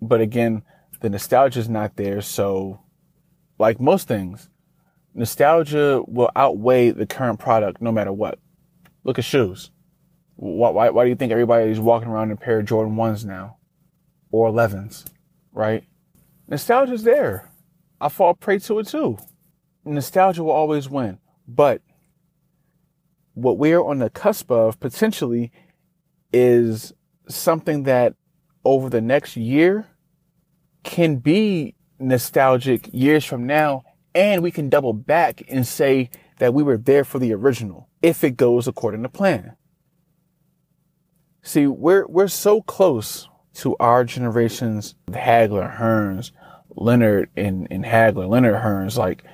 [0.00, 0.62] But again,
[1.00, 2.20] the nostalgia is not there.
[2.20, 2.80] So,
[3.58, 4.48] like most things,
[5.14, 8.38] nostalgia will outweigh the current product no matter what.
[9.04, 9.70] Look at shoes.
[10.36, 13.24] Why, why, why do you think everybody's walking around in a pair of Jordan 1s
[13.24, 13.58] now?
[14.30, 15.04] Or 11s,
[15.52, 15.84] right?
[16.48, 17.50] Nostalgia's there.
[18.00, 19.18] I fall prey to it too.
[19.84, 21.18] Nostalgia will always win.
[21.46, 21.82] But
[23.34, 25.52] what we're on the cusp of potentially
[26.32, 26.92] is
[27.28, 28.14] something that
[28.64, 29.86] over the next year
[30.82, 33.82] can be nostalgic years from now.
[34.14, 38.22] And we can double back and say that we were there for the original if
[38.24, 39.56] it goes according to plan.
[41.42, 46.30] See, we're, we're so close to our generation's Hagler, Hearns,
[46.76, 49.24] Leonard and, and Hagler, Leonard Hearns, like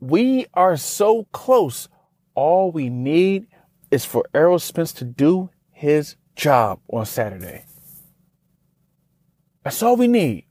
[0.00, 1.88] we are so close.
[2.38, 3.48] All we need
[3.90, 7.64] is for Errol Spence to do his job on Saturday.
[9.64, 10.46] That's all we need.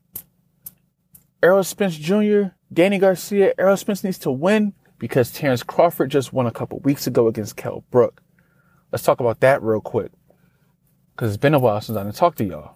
[1.41, 6.45] Errol Spence Jr., Danny Garcia, Errol Spence needs to win because Terrence Crawford just won
[6.45, 8.21] a couple weeks ago against Kell Brook.
[8.91, 10.11] Let's talk about that real quick.
[11.15, 12.75] Because it's been a while since I didn't talk to y'all.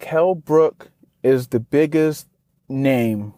[0.00, 0.90] Kell Brook
[1.22, 2.26] is the biggest
[2.68, 3.34] name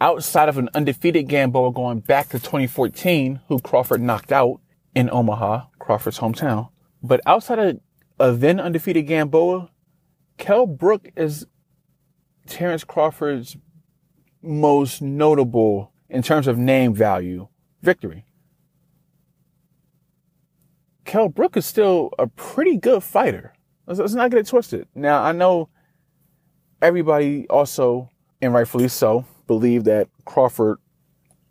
[0.00, 4.60] outside of an undefeated Gamboa going back to 2014, who Crawford knocked out
[4.94, 6.70] in Omaha, Crawford's hometown.
[7.02, 7.80] But outside of
[8.18, 9.70] a then undefeated Gamboa,
[10.36, 11.46] Kell Brook is
[12.46, 13.56] Terrence Crawford's
[14.42, 17.48] most notable in terms of name value
[17.82, 18.24] victory.
[21.04, 23.54] Kell Brook is still a pretty good fighter.
[23.86, 24.86] Let's, let's not get it twisted.
[24.94, 25.68] Now, I know
[26.82, 30.78] everybody also, and rightfully so, believed that Crawford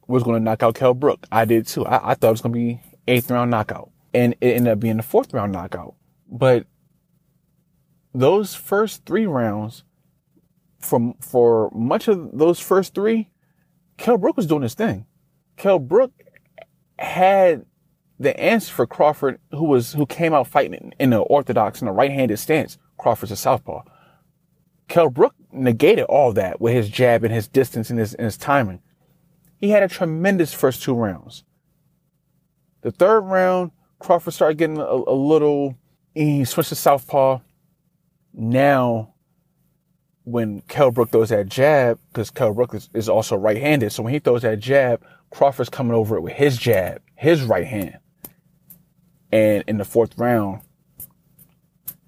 [0.08, 1.28] was going to knock out Kell Brook.
[1.30, 1.86] I did too.
[1.86, 4.80] I, I thought it was going to be eighth round knockout, and it ended up
[4.80, 5.96] being the fourth round knockout.
[6.32, 6.66] But
[8.14, 9.84] those first three rounds,
[10.80, 13.30] from for much of those first three,
[13.98, 15.06] Kell Brook was doing his thing.
[15.58, 16.14] Kell Brook
[16.98, 17.66] had
[18.20, 21.92] the answer for Crawford, who was who came out fighting in the orthodox and the
[21.92, 23.84] right-handed stance, Crawford's a southpaw.
[24.88, 28.38] Kell Brook negated all that with his jab and his distance and his, and his
[28.38, 28.82] timing.
[29.60, 31.44] He had a tremendous first two rounds.
[32.82, 35.76] The third round, Crawford started getting a, a little.
[36.14, 37.40] He switched to southpaw.
[38.34, 39.14] Now,
[40.24, 44.14] when Kell Brook throws that jab, because Kell Brook is, is also right-handed, so when
[44.14, 47.98] he throws that jab, Crawford's coming over it with his jab, his right hand.
[49.32, 50.62] And in the fourth round,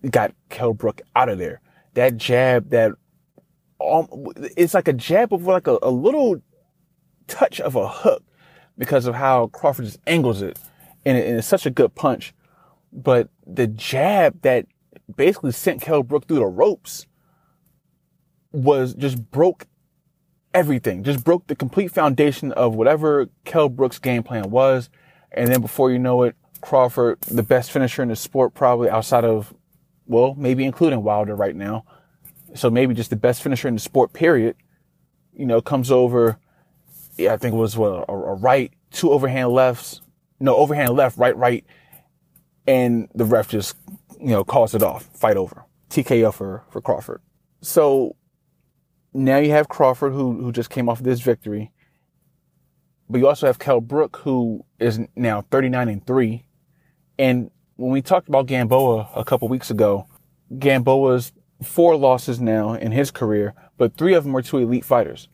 [0.09, 1.61] got Kell Brook out of there.
[1.93, 2.91] That jab, that
[3.81, 4.07] um,
[4.57, 6.41] it's like a jab of like a, a little
[7.27, 8.23] touch of a hook
[8.77, 10.59] because of how Crawford just angles it.
[11.05, 11.27] And, it.
[11.27, 12.33] and, it's such a good punch.
[12.91, 14.65] But the jab that
[15.15, 17.05] basically sent Kell Brook through the ropes
[18.51, 19.67] was just broke
[20.53, 24.89] everything, just broke the complete foundation of whatever Kell Brook's game plan was.
[25.31, 29.23] And then before you know it, Crawford, the best finisher in the sport, probably outside
[29.23, 29.53] of,
[30.09, 31.85] well, maybe including Wilder right now.
[32.55, 34.55] So maybe just the best finisher in the sport, period,
[35.31, 36.39] you know, comes over.
[37.15, 40.01] Yeah, I think it was what, a, a right, two overhand lefts,
[40.39, 41.63] no, overhand left, right, right.
[42.65, 43.75] And the ref just,
[44.19, 45.65] you know, calls it off, fight over.
[45.89, 47.21] TKO for, for Crawford.
[47.61, 48.15] So
[49.13, 51.71] now you have Crawford who, who just came off of this victory.
[53.09, 56.45] But you also have Kell Brook who is now 39 and 3.
[57.17, 60.05] And when we talked about Gamboa a couple weeks ago,
[60.57, 61.31] Gamboa's
[61.63, 65.29] four losses now in his career, but three of them were to elite fighters.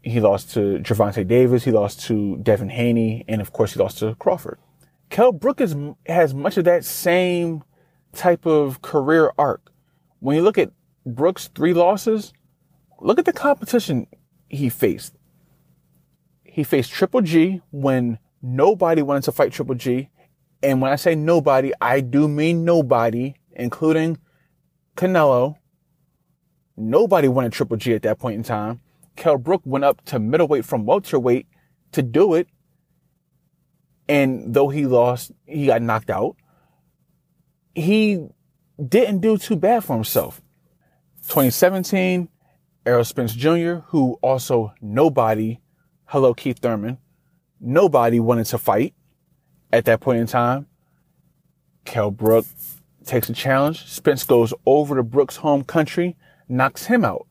[0.00, 3.98] He lost to Gervonta Davis, he lost to Devin Haney, and of course he lost
[3.98, 4.58] to Crawford.
[5.10, 5.74] Kell Brook is,
[6.06, 7.64] has much of that same
[8.12, 9.72] type of career arc.
[10.20, 10.70] When you look at
[11.04, 12.32] Brook's three losses,
[13.00, 14.06] look at the competition
[14.48, 15.16] he faced.
[16.44, 20.08] He faced Triple G when nobody wanted to fight Triple G.
[20.62, 24.18] And when I say nobody, I do mean nobody, including
[24.96, 25.56] Canelo.
[26.76, 28.80] Nobody wanted Triple G at that point in time.
[29.16, 31.46] Kell Brook went up to middleweight from welterweight
[31.92, 32.48] to do it.
[34.08, 36.36] And though he lost, he got knocked out.
[37.74, 38.26] He
[38.88, 40.42] didn't do too bad for himself.
[41.28, 42.28] 2017,
[42.84, 45.60] Errol Spence Jr., who also nobody,
[46.06, 46.98] hello Keith Thurman,
[47.60, 48.94] nobody wanted to fight
[49.72, 50.66] at that point in time.
[51.84, 52.46] Kell Brook
[53.04, 53.86] takes a challenge.
[53.86, 56.16] Spence goes over to Brook's home country,
[56.48, 57.26] knocks him out.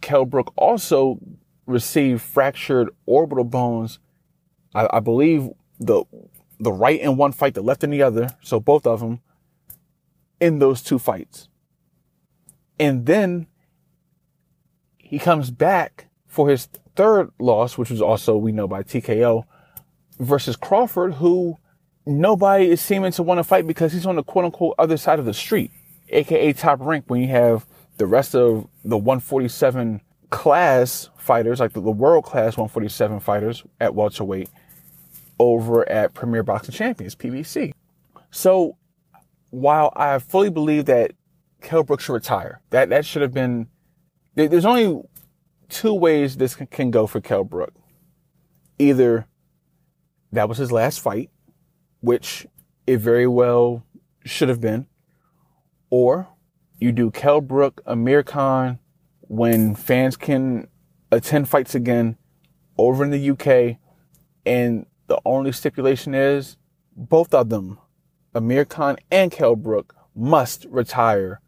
[0.00, 1.18] Kell Brook also
[1.66, 3.98] received fractured orbital bones.
[4.74, 6.04] I, I believe the
[6.58, 8.34] the right in one fight, the left in the other.
[8.42, 9.20] So both of them
[10.40, 11.48] in those two fights.
[12.78, 13.46] And then
[14.98, 19.44] he comes back for his third loss, which was also, we know by TKO,
[20.18, 21.58] versus Crawford, who
[22.06, 25.18] nobody is seeming to want to fight because he's on the quote unquote other side
[25.18, 25.70] of the street,
[26.10, 30.00] aka top rank when you have the rest of the 147
[30.30, 34.48] class fighters, like the, the world class 147 fighters at welterweight
[35.38, 37.72] over at Premier Boxing Champions, PBC.
[38.30, 38.76] So
[39.50, 41.12] while I fully believe that
[41.62, 43.68] Kell Brook should retire, that, that should have been
[44.34, 45.02] there's only
[45.70, 47.72] two ways this can go for Kell Brook.
[48.78, 49.26] Either
[50.32, 51.30] that was his last fight,
[52.00, 52.46] which
[52.86, 53.84] it very well
[54.24, 54.86] should have been,
[55.90, 56.28] or
[56.78, 58.78] you do Kell Brook, Amir Khan,
[59.20, 60.68] when fans can
[61.10, 62.16] attend fights again
[62.78, 63.78] over in the UK,
[64.44, 66.56] and the only stipulation is
[66.96, 67.78] both of them,
[68.34, 71.40] Amir Khan and Kell Brook, must retire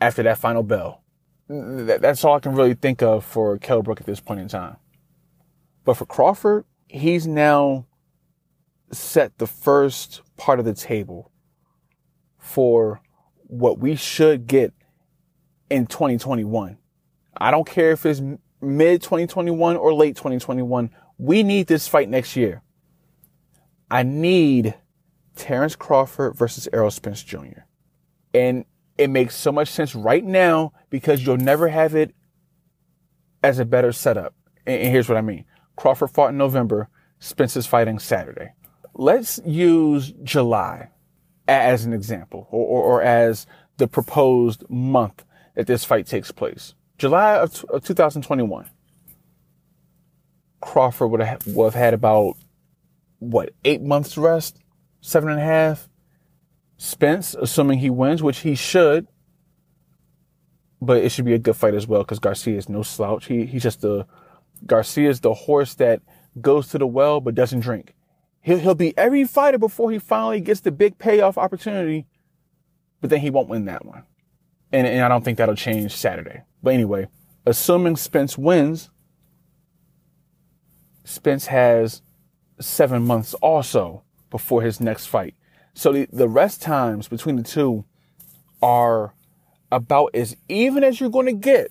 [0.00, 1.02] after that final bell.
[1.48, 4.76] That's all I can really think of for Kell Brook at this point in time.
[5.84, 7.86] But for Crawford, he's now
[8.92, 11.30] set the first part of the table
[12.38, 13.00] for
[13.46, 14.72] what we should get
[15.70, 16.78] in 2021.
[17.36, 18.20] I don't care if it's
[18.60, 20.90] mid 2021 or late 2021.
[21.18, 22.62] We need this fight next year.
[23.90, 24.74] I need
[25.36, 27.62] Terrence Crawford versus Errol Spence Jr.
[28.32, 28.64] And
[28.98, 32.14] it makes so much sense right now because you'll never have it
[33.42, 34.34] as a better setup.
[34.66, 35.44] And here's what I mean.
[35.76, 36.88] Crawford fought in November.
[37.18, 38.52] Spence is fighting Saturday.
[38.94, 40.90] Let's use July
[41.48, 45.24] as an example or, or, or as the proposed month
[45.54, 46.74] that this fight takes place.
[46.98, 48.70] July of, of 2021.
[50.60, 52.36] Crawford would have, would have had about
[53.18, 54.58] what, eight months rest?
[55.00, 55.88] Seven and a half?
[56.76, 59.06] Spence, assuming he wins, which he should,
[60.80, 63.26] but it should be a good fight as well because Garcia is no slouch.
[63.26, 64.06] He he's just the
[64.66, 66.02] Garcia is the horse that
[66.40, 67.93] goes to the well but doesn't drink.
[68.44, 72.06] He'll he'll be every fighter before he finally gets the big payoff opportunity,
[73.00, 74.04] but then he won't win that one.
[74.72, 76.42] And, and I don't think that'll change Saturday.
[76.62, 77.08] But anyway,
[77.46, 78.90] assuming Spence wins,
[81.04, 82.02] Spence has
[82.60, 85.34] seven months also before his next fight.
[85.74, 87.84] So the, the rest times between the two
[88.62, 89.14] are
[89.72, 91.70] about as even as you're going to get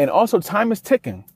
[0.00, 1.26] And also time is ticking.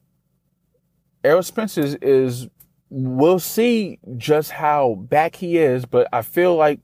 [1.22, 2.48] Errol Spence is, is
[2.96, 6.78] we'll see just how back he is, but I feel like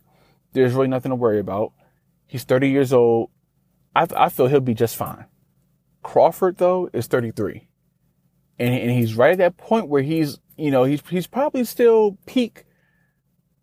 [0.52, 1.72] there's really nothing to worry about.
[2.26, 3.30] He's 30 years old.
[3.94, 5.26] I, I feel he'll be just fine.
[6.02, 7.68] Crawford though is 33.
[8.58, 12.18] And, and he's right at that point where he's, you know, he's, he's probably still
[12.26, 12.64] peak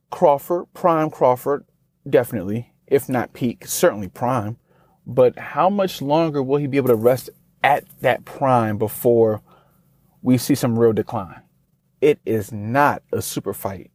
[0.09, 1.65] Crawford, prime Crawford,
[2.09, 4.55] definitely, if not peak, certainly prime.
[5.05, 7.29] But how much longer will he be able to rest
[7.61, 9.41] at that prime before
[10.21, 11.41] we see some real decline?
[12.01, 13.91] It is not a super fight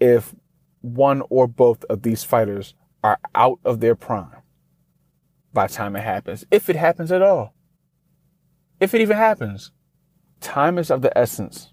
[0.00, 0.34] if
[0.80, 2.74] one or both of these fighters
[3.04, 4.42] are out of their prime
[5.52, 7.54] by the time it happens, if it happens at all.
[8.80, 9.70] If it even happens,
[10.40, 11.72] time is of the essence.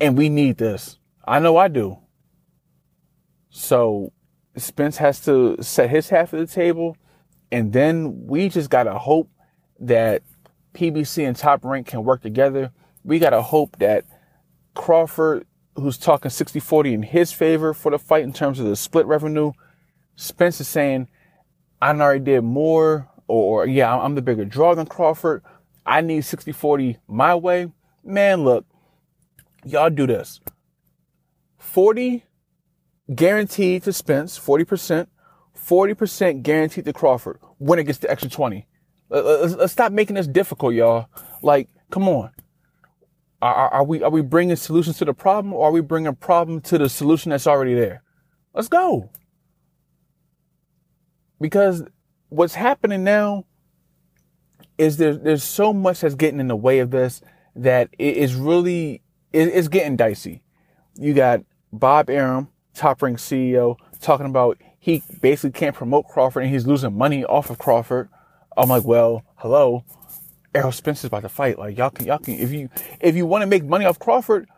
[0.00, 0.98] And we need this.
[1.26, 1.98] I know I do.
[3.50, 4.12] So
[4.56, 6.96] Spence has to set his half of the table.
[7.50, 9.30] And then we just got to hope
[9.80, 10.22] that
[10.74, 12.70] PBC and Top Rank can work together.
[13.02, 14.04] We got to hope that
[14.74, 15.46] Crawford,
[15.76, 19.06] who's talking 60 40 in his favor for the fight in terms of the split
[19.06, 19.52] revenue,
[20.16, 21.08] Spence is saying,
[21.80, 25.42] I already did more, or, yeah, I'm the bigger draw than Crawford.
[25.84, 27.72] I need 60 40 my way.
[28.04, 28.66] Man, look,
[29.64, 30.40] y'all do this
[31.58, 32.24] 40
[33.14, 35.06] guaranteed to Spence, 40%,
[35.56, 38.66] 40% guaranteed to Crawford when it gets to extra 20.
[39.10, 41.08] Let's, let's stop making this difficult, y'all.
[41.42, 42.30] Like, come on.
[43.44, 46.14] Are, are, we are we bringing solutions to the problem, or are we bringing a
[46.14, 48.02] problem to the solution that's already there?
[48.54, 49.10] Let's go.
[51.38, 51.82] Because
[52.30, 53.44] what's happening now
[54.78, 57.20] is there, there's so much that's getting in the way of this
[57.54, 59.02] that it is really
[59.34, 60.42] it, it's getting dicey.
[60.94, 61.40] You got
[61.70, 66.96] Bob Arum, top rank CEO, talking about he basically can't promote Crawford and he's losing
[66.96, 68.08] money off of Crawford.
[68.56, 69.84] I'm like, well, hello,
[70.54, 71.58] Errol Spence's about to fight.
[71.58, 72.68] Like y'all can, y'all can, if you,
[73.00, 74.48] if you want to make money off Crawford,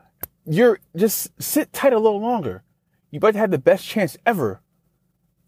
[0.45, 2.63] you're just sit tight a little longer.
[3.11, 4.61] You about to have the best chance ever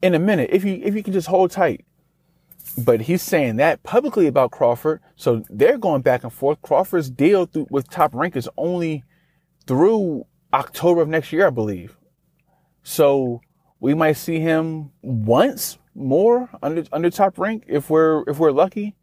[0.03, 1.85] in a minute if you, if you can just hold tight.
[2.77, 5.01] But he's saying that publicly about Crawford.
[5.17, 6.63] So they're going back and forth.
[6.63, 9.05] Crawford's deal through, with top rank is only
[9.67, 11.97] through October of next year, I believe.
[12.83, 13.41] So
[13.81, 18.95] we might see him once more under, under top rank if we're, if we're lucky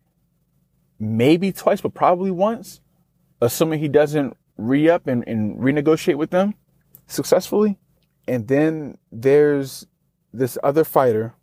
[0.99, 2.81] maybe twice, but probably once,
[3.41, 6.53] assuming he doesn't re up and, and renegotiate with them
[7.07, 7.77] successfully.
[8.27, 9.85] And then there's
[10.33, 11.33] this other fighter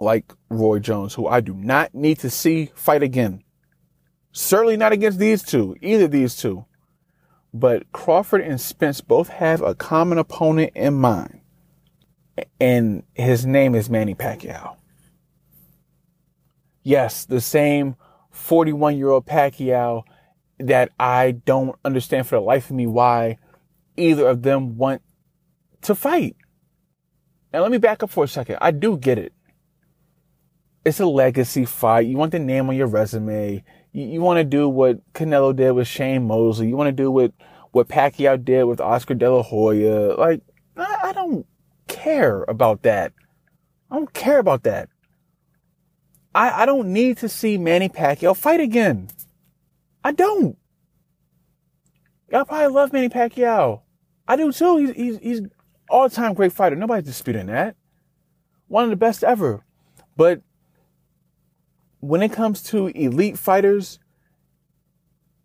[0.00, 3.42] like Roy Jones, who I do not need to see fight again.
[4.32, 6.64] Certainly not against these two, either these two.
[7.52, 11.40] But Crawford and Spence both have a common opponent in mind.
[12.60, 14.76] And his name is Manny Pacquiao.
[16.84, 17.96] Yes, the same
[18.48, 20.04] 41 year old Pacquiao
[20.58, 23.36] that I don't understand for the life of me why
[23.98, 25.02] either of them want
[25.82, 26.34] to fight.
[27.52, 28.56] Now, let me back up for a second.
[28.62, 29.34] I do get it.
[30.82, 32.06] It's a legacy fight.
[32.06, 33.62] You want the name on your resume.
[33.92, 36.68] You, you want to do what Canelo did with Shane Mosley.
[36.68, 37.32] You want to do what,
[37.72, 40.14] what Pacquiao did with Oscar De La Hoya.
[40.14, 40.40] Like,
[40.74, 41.44] I, I don't
[41.86, 43.12] care about that.
[43.90, 44.88] I don't care about that.
[46.38, 49.08] I, I don't need to see Manny Pacquiao fight again.
[50.04, 50.56] I don't.
[52.30, 53.80] Y'all probably love Manny Pacquiao.
[54.28, 54.76] I do too.
[54.76, 55.40] He's he's he's
[55.90, 56.76] all time great fighter.
[56.76, 57.74] Nobody's disputing that.
[58.68, 59.64] One of the best ever.
[60.16, 60.42] But
[61.98, 63.98] when it comes to elite fighters,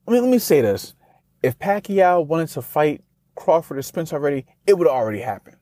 [0.07, 0.93] I mean, let me say this.
[1.41, 5.55] If Pacquiao wanted to fight Crawford or Spence already, it would already happen.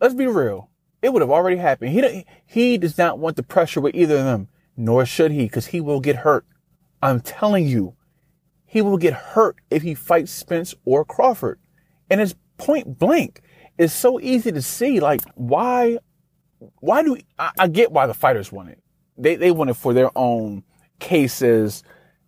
[0.00, 0.70] Let's be real.
[1.06, 1.92] It would have already happened.
[1.92, 5.66] He, he does not want the pressure with either of them, nor should he, because
[5.66, 6.44] he will get hurt.
[7.00, 7.94] I'm telling you,
[8.64, 11.60] he will get hurt if he fights Spence or Crawford.
[12.10, 13.42] And it's point blank.
[13.78, 14.98] It's so easy to see.
[14.98, 15.98] Like, why,
[16.80, 18.82] why do, I, I get why the fighters want it.
[19.16, 20.64] They, they want it for their own
[20.98, 21.84] cases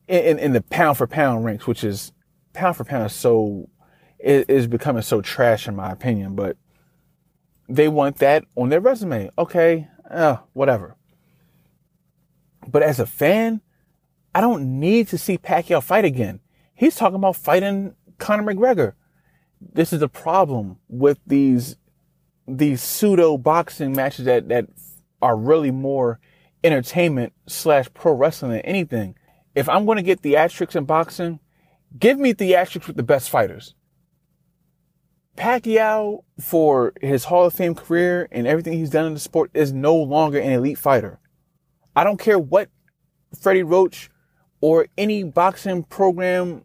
[0.07, 2.13] in, in, in the pound for pound ranks, which is
[2.53, 3.69] pound for pound is so,
[4.21, 6.37] is becoming so trash in my opinion.
[6.37, 6.57] But
[7.69, 9.31] they want that on their resume.
[9.39, 10.97] Okay, uh, whatever.
[12.67, 13.61] But as a fan,
[14.35, 16.41] I don't need to see Pacquiao fight again.
[16.75, 18.95] He's talking about fighting Conor McGregor.
[19.61, 21.77] This is a problem with these
[22.47, 24.67] these pseudo boxing matches that that
[25.21, 26.21] are really more
[26.65, 29.17] entertainment slash pro wrestling than anything.
[29.55, 31.41] If I'm going to get theatrics in boxing,
[31.99, 33.75] give me theatrics with the best fighters.
[35.39, 39.73] Pacquiao, for his Hall of Fame career and everything he's done in the sport, is
[39.73, 41.21] no longer an elite fighter.
[41.95, 42.69] I don't care what
[43.41, 44.11] Freddie Roach
[44.61, 46.65] or any boxing program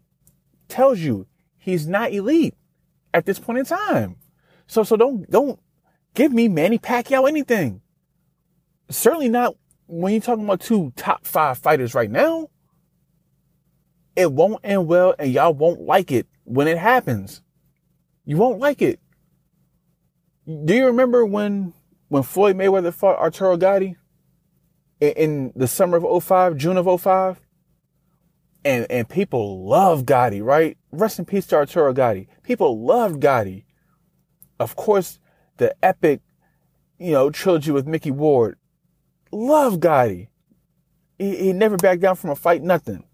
[0.68, 2.54] tells you he's not elite
[3.12, 4.16] at this point in time.
[4.66, 5.60] So, so don't, don't
[6.14, 7.80] give me Manny Pacquiao anything.
[8.90, 9.54] Certainly not
[9.86, 12.48] when you're talking about two top five fighters right now.
[14.16, 17.40] It won't end well and y'all won't like it when it happens.
[18.24, 19.00] You won't like it.
[20.46, 21.74] Do you remember when,
[22.08, 23.96] when Floyd Mayweather fought Arturo Gatti
[25.00, 27.40] in, in the summer of 05, June of 05?
[28.64, 30.78] And, and people love Gatti, right?
[30.90, 32.28] Rest in peace to Arturo Gatti.
[32.42, 33.66] People loved Gatti.
[34.58, 35.18] Of course,
[35.58, 36.20] the epic,
[36.98, 38.56] you know, trilogy with Micky Ward.
[39.30, 40.30] Love Gatti.
[41.18, 43.04] He, he never backed down from a fight, nothing.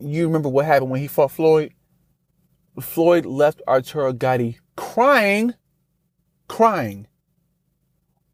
[0.00, 1.72] You remember what happened when he fought Floyd?
[2.80, 5.54] Floyd left Arturo Gatti crying,
[6.48, 7.06] crying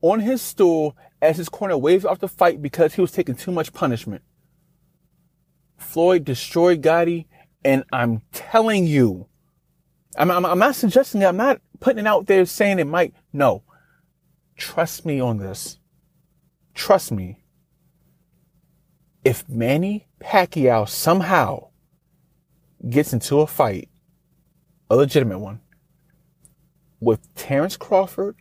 [0.01, 3.53] on his stool as his corner waved off the fight because he was taking too
[3.53, 4.22] much punishment.
[5.76, 7.28] Floyd destroyed Gatti,
[7.64, 9.26] and I'm telling you,
[10.16, 11.26] I'm, I'm, I'm not suggesting it.
[11.26, 13.14] I'm not putting it out there saying it might.
[13.32, 13.62] No.
[14.57, 15.78] Trust me on this.
[16.74, 17.43] Trust me.
[19.24, 21.68] If Manny Pacquiao somehow
[22.88, 23.89] gets into a fight,
[24.91, 25.61] a legitimate one,
[26.99, 28.36] with Terrence Crawford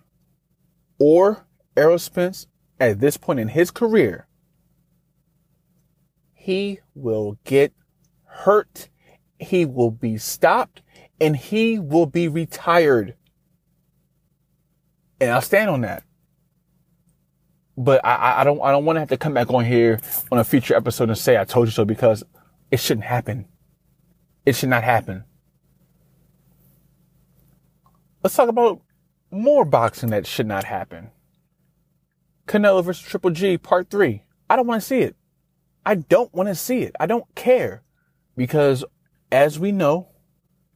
[1.00, 1.45] or
[1.78, 2.47] Errol Spence
[2.80, 4.28] at this point in his career,
[6.34, 7.72] he will get
[8.26, 8.89] hurt.
[9.38, 10.82] He will be stopped
[11.22, 13.16] and he will be retired.
[15.22, 16.04] And I'll stand on that.
[17.78, 20.38] But I, I don't I don't want to have to come back on here on
[20.38, 22.24] a future episode and say I told you so because
[22.72, 23.45] it shouldn't happen.
[24.45, 25.24] It should not happen.
[28.22, 28.82] Let's talk about
[29.32, 31.11] more boxing that should not happen.
[32.47, 34.24] Canelo versus Triple G part three.
[34.49, 35.15] I don't want to see it.
[35.86, 36.95] I don't want to see it.
[36.99, 37.84] I don't care
[38.36, 38.84] because
[39.32, 40.09] as we know,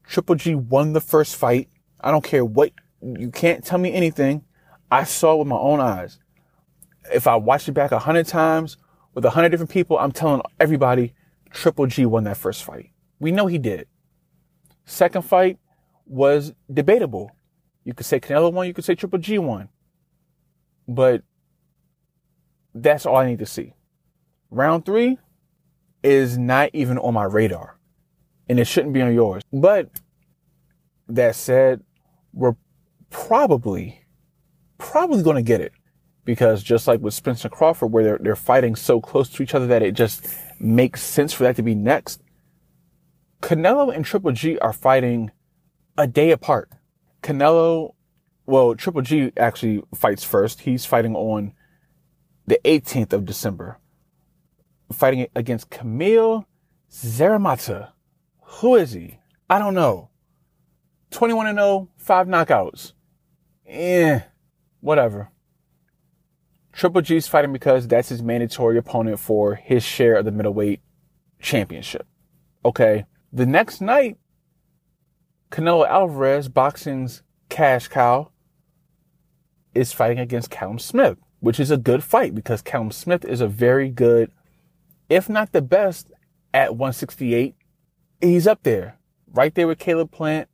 [0.07, 1.67] Triple G won the first fight.
[1.99, 2.71] I don't care what,
[3.01, 4.45] you can't tell me anything.
[4.89, 6.19] I saw with my own eyes.
[7.11, 8.77] If I watched it back a hundred times
[9.13, 11.13] with a hundred different people, I'm telling everybody
[11.49, 12.91] Triple G won that first fight.
[13.19, 13.87] We know he did.
[14.85, 15.57] Second fight
[16.05, 17.31] was debatable.
[17.83, 19.69] You could say Canelo won, you could say Triple G won.
[20.87, 21.23] But
[22.73, 23.73] that's all I need to see.
[24.49, 25.17] Round three
[26.03, 27.77] is not even on my radar
[28.49, 29.43] and it shouldn't be on yours.
[29.51, 29.89] But
[31.07, 31.81] that said,
[32.33, 32.55] we're
[33.09, 34.05] probably,
[34.77, 35.71] probably going to get it
[36.25, 39.67] because just like with Spencer Crawford, where they're, they're fighting so close to each other
[39.67, 40.27] that it just
[40.59, 42.21] makes sense for that to be next.
[43.41, 45.31] Canelo and Triple G are fighting
[45.97, 46.69] a day apart.
[47.21, 47.93] Canelo,
[48.45, 50.61] well, Triple G actually fights first.
[50.61, 51.53] He's fighting on
[52.45, 53.79] the 18th of December,
[54.91, 56.45] fighting against Kamil
[56.91, 57.91] Szeremeta.
[58.41, 59.19] Who is he?
[59.49, 60.09] I don't know.
[61.11, 62.93] 21 and 0, five knockouts.
[63.67, 64.19] Eh,
[64.81, 65.29] whatever.
[66.71, 70.81] Triple G's fighting because that's his mandatory opponent for his share of the middleweight
[71.39, 72.07] championship.
[72.65, 73.05] Okay.
[73.31, 74.17] The next night,
[75.53, 78.31] Canelo Alvarez, boxing's cash cow,
[79.75, 83.47] is fighting against Callum Smith, which is a good fight because Callum Smith is a
[83.47, 84.31] very good,
[85.09, 86.11] if not the best,
[86.55, 87.55] at 168
[88.19, 88.97] he's up there,
[89.31, 90.49] right there with Caleb Plant.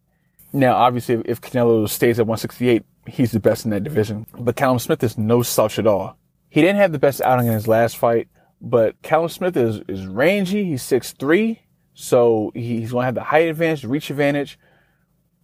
[0.51, 4.25] Now, obviously, if Canelo stays at 168, he's the best in that division.
[4.37, 6.17] But Callum Smith is no slouch at all.
[6.49, 8.27] He didn't have the best outing in his last fight,
[8.59, 10.65] but Callum Smith is, is rangy.
[10.65, 11.59] He's 6'3",
[11.93, 14.57] so he's going to have the height advantage, reach advantage,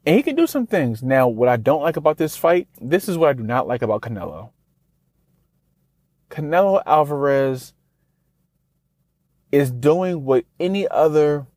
[0.06, 1.02] and he can do some things.
[1.02, 3.82] Now, what I don't like about this fight, this is what I do not like
[3.82, 4.52] about Canelo.
[6.30, 7.74] Canelo Alvarez
[9.52, 11.48] is doing what any other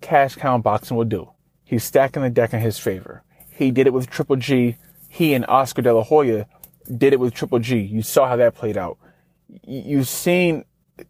[0.00, 1.30] cash count boxing will do.
[1.64, 3.22] He's stacking the deck in his favor.
[3.52, 4.76] He did it with Triple G.
[5.08, 6.46] He and Oscar De La Hoya
[6.96, 7.78] did it with Triple G.
[7.78, 8.98] You saw how that played out.
[9.64, 10.64] You've seen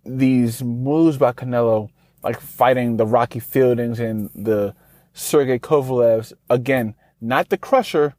[0.05, 1.91] these moves by Canelo,
[2.23, 4.75] like fighting the Rocky Fieldings and the
[5.13, 6.33] Sergey Kovalevs.
[6.49, 8.15] Again, not the crusher,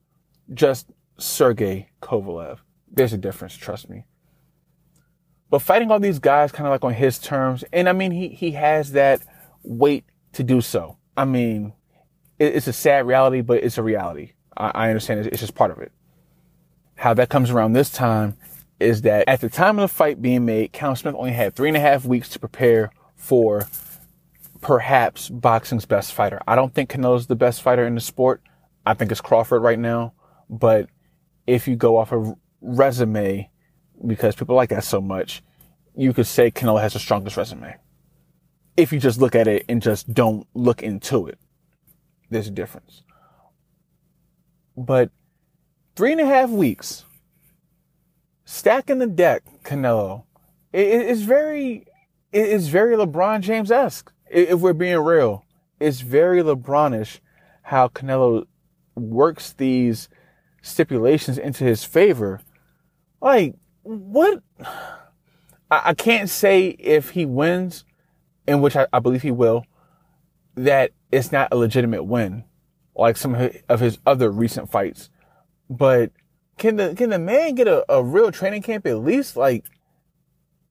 [0.53, 0.87] just
[1.17, 2.59] Sergey Kovalev.
[2.91, 4.05] There's a difference, trust me.
[5.49, 8.29] But fighting all these guys kind of like on his terms, and I mean, he,
[8.29, 9.21] he has that
[9.63, 10.97] weight to do so.
[11.15, 11.73] I mean,
[12.39, 14.31] it's a sad reality, but it's a reality.
[14.55, 15.91] I, understand it's just part of it.
[16.95, 18.37] How that comes around this time
[18.79, 21.67] is that at the time of the fight being made, Callum Smith only had three
[21.67, 23.67] and a half weeks to prepare for
[24.61, 26.39] perhaps boxing's best fighter.
[26.47, 28.41] I don't think Canelo's the best fighter in the sport.
[28.85, 30.13] I think it's Crawford right now.
[30.49, 30.89] But
[31.47, 33.49] if you go off a resume,
[34.05, 35.43] because people like that so much,
[35.95, 37.75] you could say Canelo has the strongest resume.
[38.77, 41.37] if you just look at it and just don't look into it,
[42.29, 43.03] there's a difference.
[44.77, 45.11] But
[45.95, 47.05] three and a half weeks,
[48.45, 50.23] stacking the deck, Canelo,
[50.73, 51.85] it's very,
[52.31, 54.11] it's very LeBron James esque.
[54.31, 55.45] If we're being real,
[55.79, 57.19] it's very LeBronish
[57.63, 58.45] how Canelo
[58.95, 60.09] works these
[60.61, 62.41] stipulations into his favor.
[63.21, 64.41] Like, what?
[65.71, 67.85] I, can't say if he wins,
[68.47, 69.65] in which I, I believe he will,
[70.55, 72.43] that it's not a legitimate win,
[72.95, 73.35] like some
[73.69, 75.09] of his other recent fights.
[75.69, 76.11] But
[76.57, 79.37] can the can the man get a, a real training camp at least?
[79.37, 79.65] Like,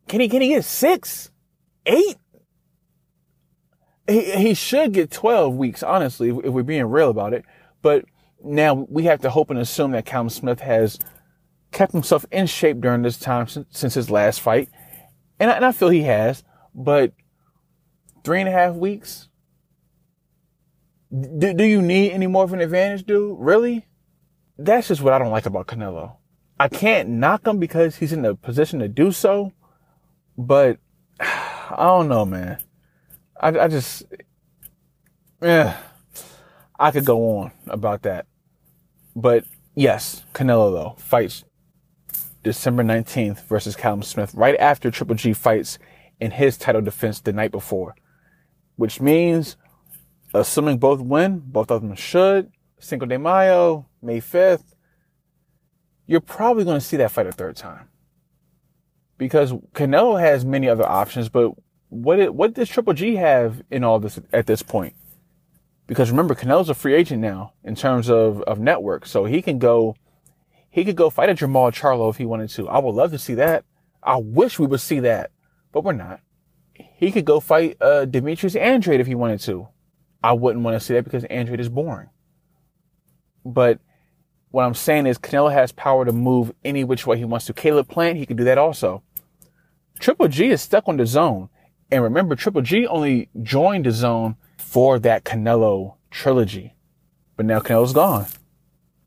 [0.07, 1.31] can he can he get six,
[1.87, 2.17] eight?
[4.11, 7.45] He he should get twelve weeks, honestly, if, we're being real about it.
[7.81, 8.05] But
[8.43, 10.99] now we have to hope and assume that Callum Smith has
[11.71, 14.69] kept himself in shape during this time since, since his last fight.
[15.39, 16.43] And I, and I feel he has,
[16.75, 17.13] but
[18.25, 19.29] three and a half weeks.
[21.13, 23.37] Do, do you need any more of an advantage, dude?
[23.39, 23.87] Really?
[24.59, 26.17] That's just what I don't like about Canelo.
[26.59, 29.53] I can't knock him because he's in a position to do so,
[30.37, 30.79] but
[31.21, 32.59] I don't know, man.
[33.41, 34.05] I, I just,
[35.43, 35.79] yeah,
[36.79, 38.27] I could go on about that.
[39.17, 41.45] But yes, Canelo though fights
[42.43, 45.79] December 19th versus Callum Smith right after Triple G fights
[46.21, 47.95] in his title defense the night before,
[48.77, 49.57] which means
[50.35, 54.75] assuming both win, both of them should, Cinco de Mayo, May 5th,
[56.07, 57.89] you're probably going to see that fight a third time.
[59.19, 61.53] Because Canelo has many other options, but
[61.91, 64.95] what it, what does Triple G have in all this at this point?
[65.87, 69.07] Because remember, Canelo's a free agent now in terms of, of network.
[69.07, 69.97] So he can go,
[70.71, 72.69] he could go fight a Jermall Charlo if he wanted to.
[72.69, 73.65] I would love to see that.
[74.03, 75.33] I wish we would see that,
[75.73, 76.21] but we're not.
[76.75, 79.69] He could go fight, uh, Demetrius Andrade if he wanted to.
[80.23, 82.11] I wouldn't want to see that because Andrade is boring.
[83.45, 83.81] But
[84.51, 87.53] what I'm saying is Canelo has power to move any which way he wants to.
[87.53, 89.03] Caleb Plant, he can do that also.
[89.99, 91.49] Triple G is stuck on DAZN.
[91.91, 96.75] And remember, Triple G only joined DAZN for that Canelo trilogy.
[97.37, 98.27] But now Canelo's gone.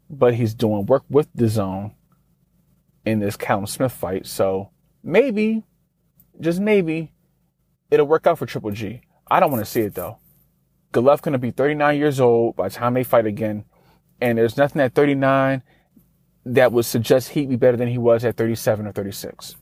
[0.10, 1.94] But he's doing work with DAZN
[3.06, 4.28] in this Callum Smith fight.
[4.28, 4.72] So
[5.02, 5.64] maybe,
[6.40, 7.12] just maybe,
[7.90, 9.02] it'll work out for Triple G.
[9.28, 10.18] I don't want to see it though.
[10.94, 13.66] Golovkin to be 39 years old by the time they fight again.
[14.22, 15.64] And there's nothing at 39
[16.46, 19.56] that would suggest he'd be better than he was at 37 or 36.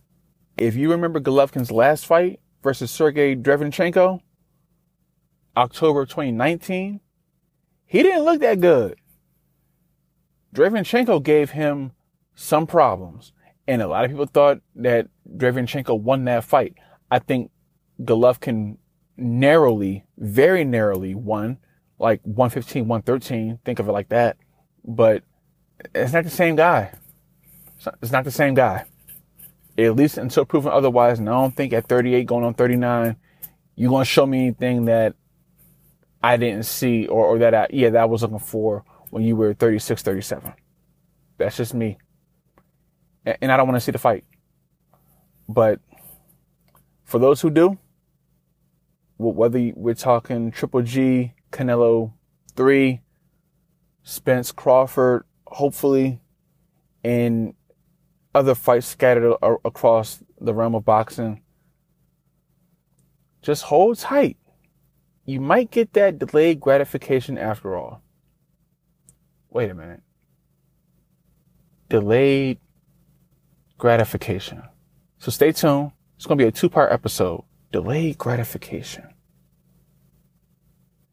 [0.57, 4.21] If you remember Golovkin's last fight versus Sergey Derevyanchenko,
[5.57, 7.01] October 2019,
[7.85, 8.97] he didn't look that good.
[10.55, 11.91] Derevyanchenko gave him
[12.35, 13.33] some problems.
[13.67, 16.75] And a lot of people thought that Derevyanchenko won that fight.
[17.09, 17.51] I think
[18.01, 18.77] Golovkin
[19.17, 21.57] narrowly, very narrowly won,
[21.99, 23.59] like 115, 113.
[23.63, 24.37] Think of it like that.
[24.83, 25.23] But
[25.93, 26.91] it's not the same guy.
[28.01, 28.85] It's not the same guy.
[29.77, 31.19] At least until proven otherwise.
[31.19, 33.15] And I don't think at 38 going on 39,
[33.75, 35.15] you're going to show me anything that
[36.21, 39.35] I didn't see or, or that I, yeah, that I was looking for when you
[39.35, 40.53] were 36, 37.
[41.37, 41.97] That's just me.
[43.25, 44.25] And, and I don't want to see the fight.
[45.47, 45.79] But
[47.03, 47.77] for those who do,
[49.17, 52.13] whether we're talking Triple G, Canelo
[52.55, 53.01] 3,
[54.03, 56.19] Spence Crawford, hopefully,
[57.03, 57.53] and
[58.33, 61.41] other fights scattered across the realm of boxing,
[63.41, 64.37] just hold tight
[65.25, 68.01] you might get that delayed gratification after all.
[69.49, 70.01] Wait a minute.
[71.89, 72.59] Delayed
[73.77, 74.63] gratification.
[75.19, 75.91] So stay tuned.
[76.15, 77.43] It's going to be a two part episode.
[77.71, 79.13] Delayed gratification.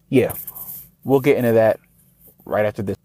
[0.08, 0.32] Yeah,
[1.04, 1.78] we'll get into that
[2.44, 2.96] right after this.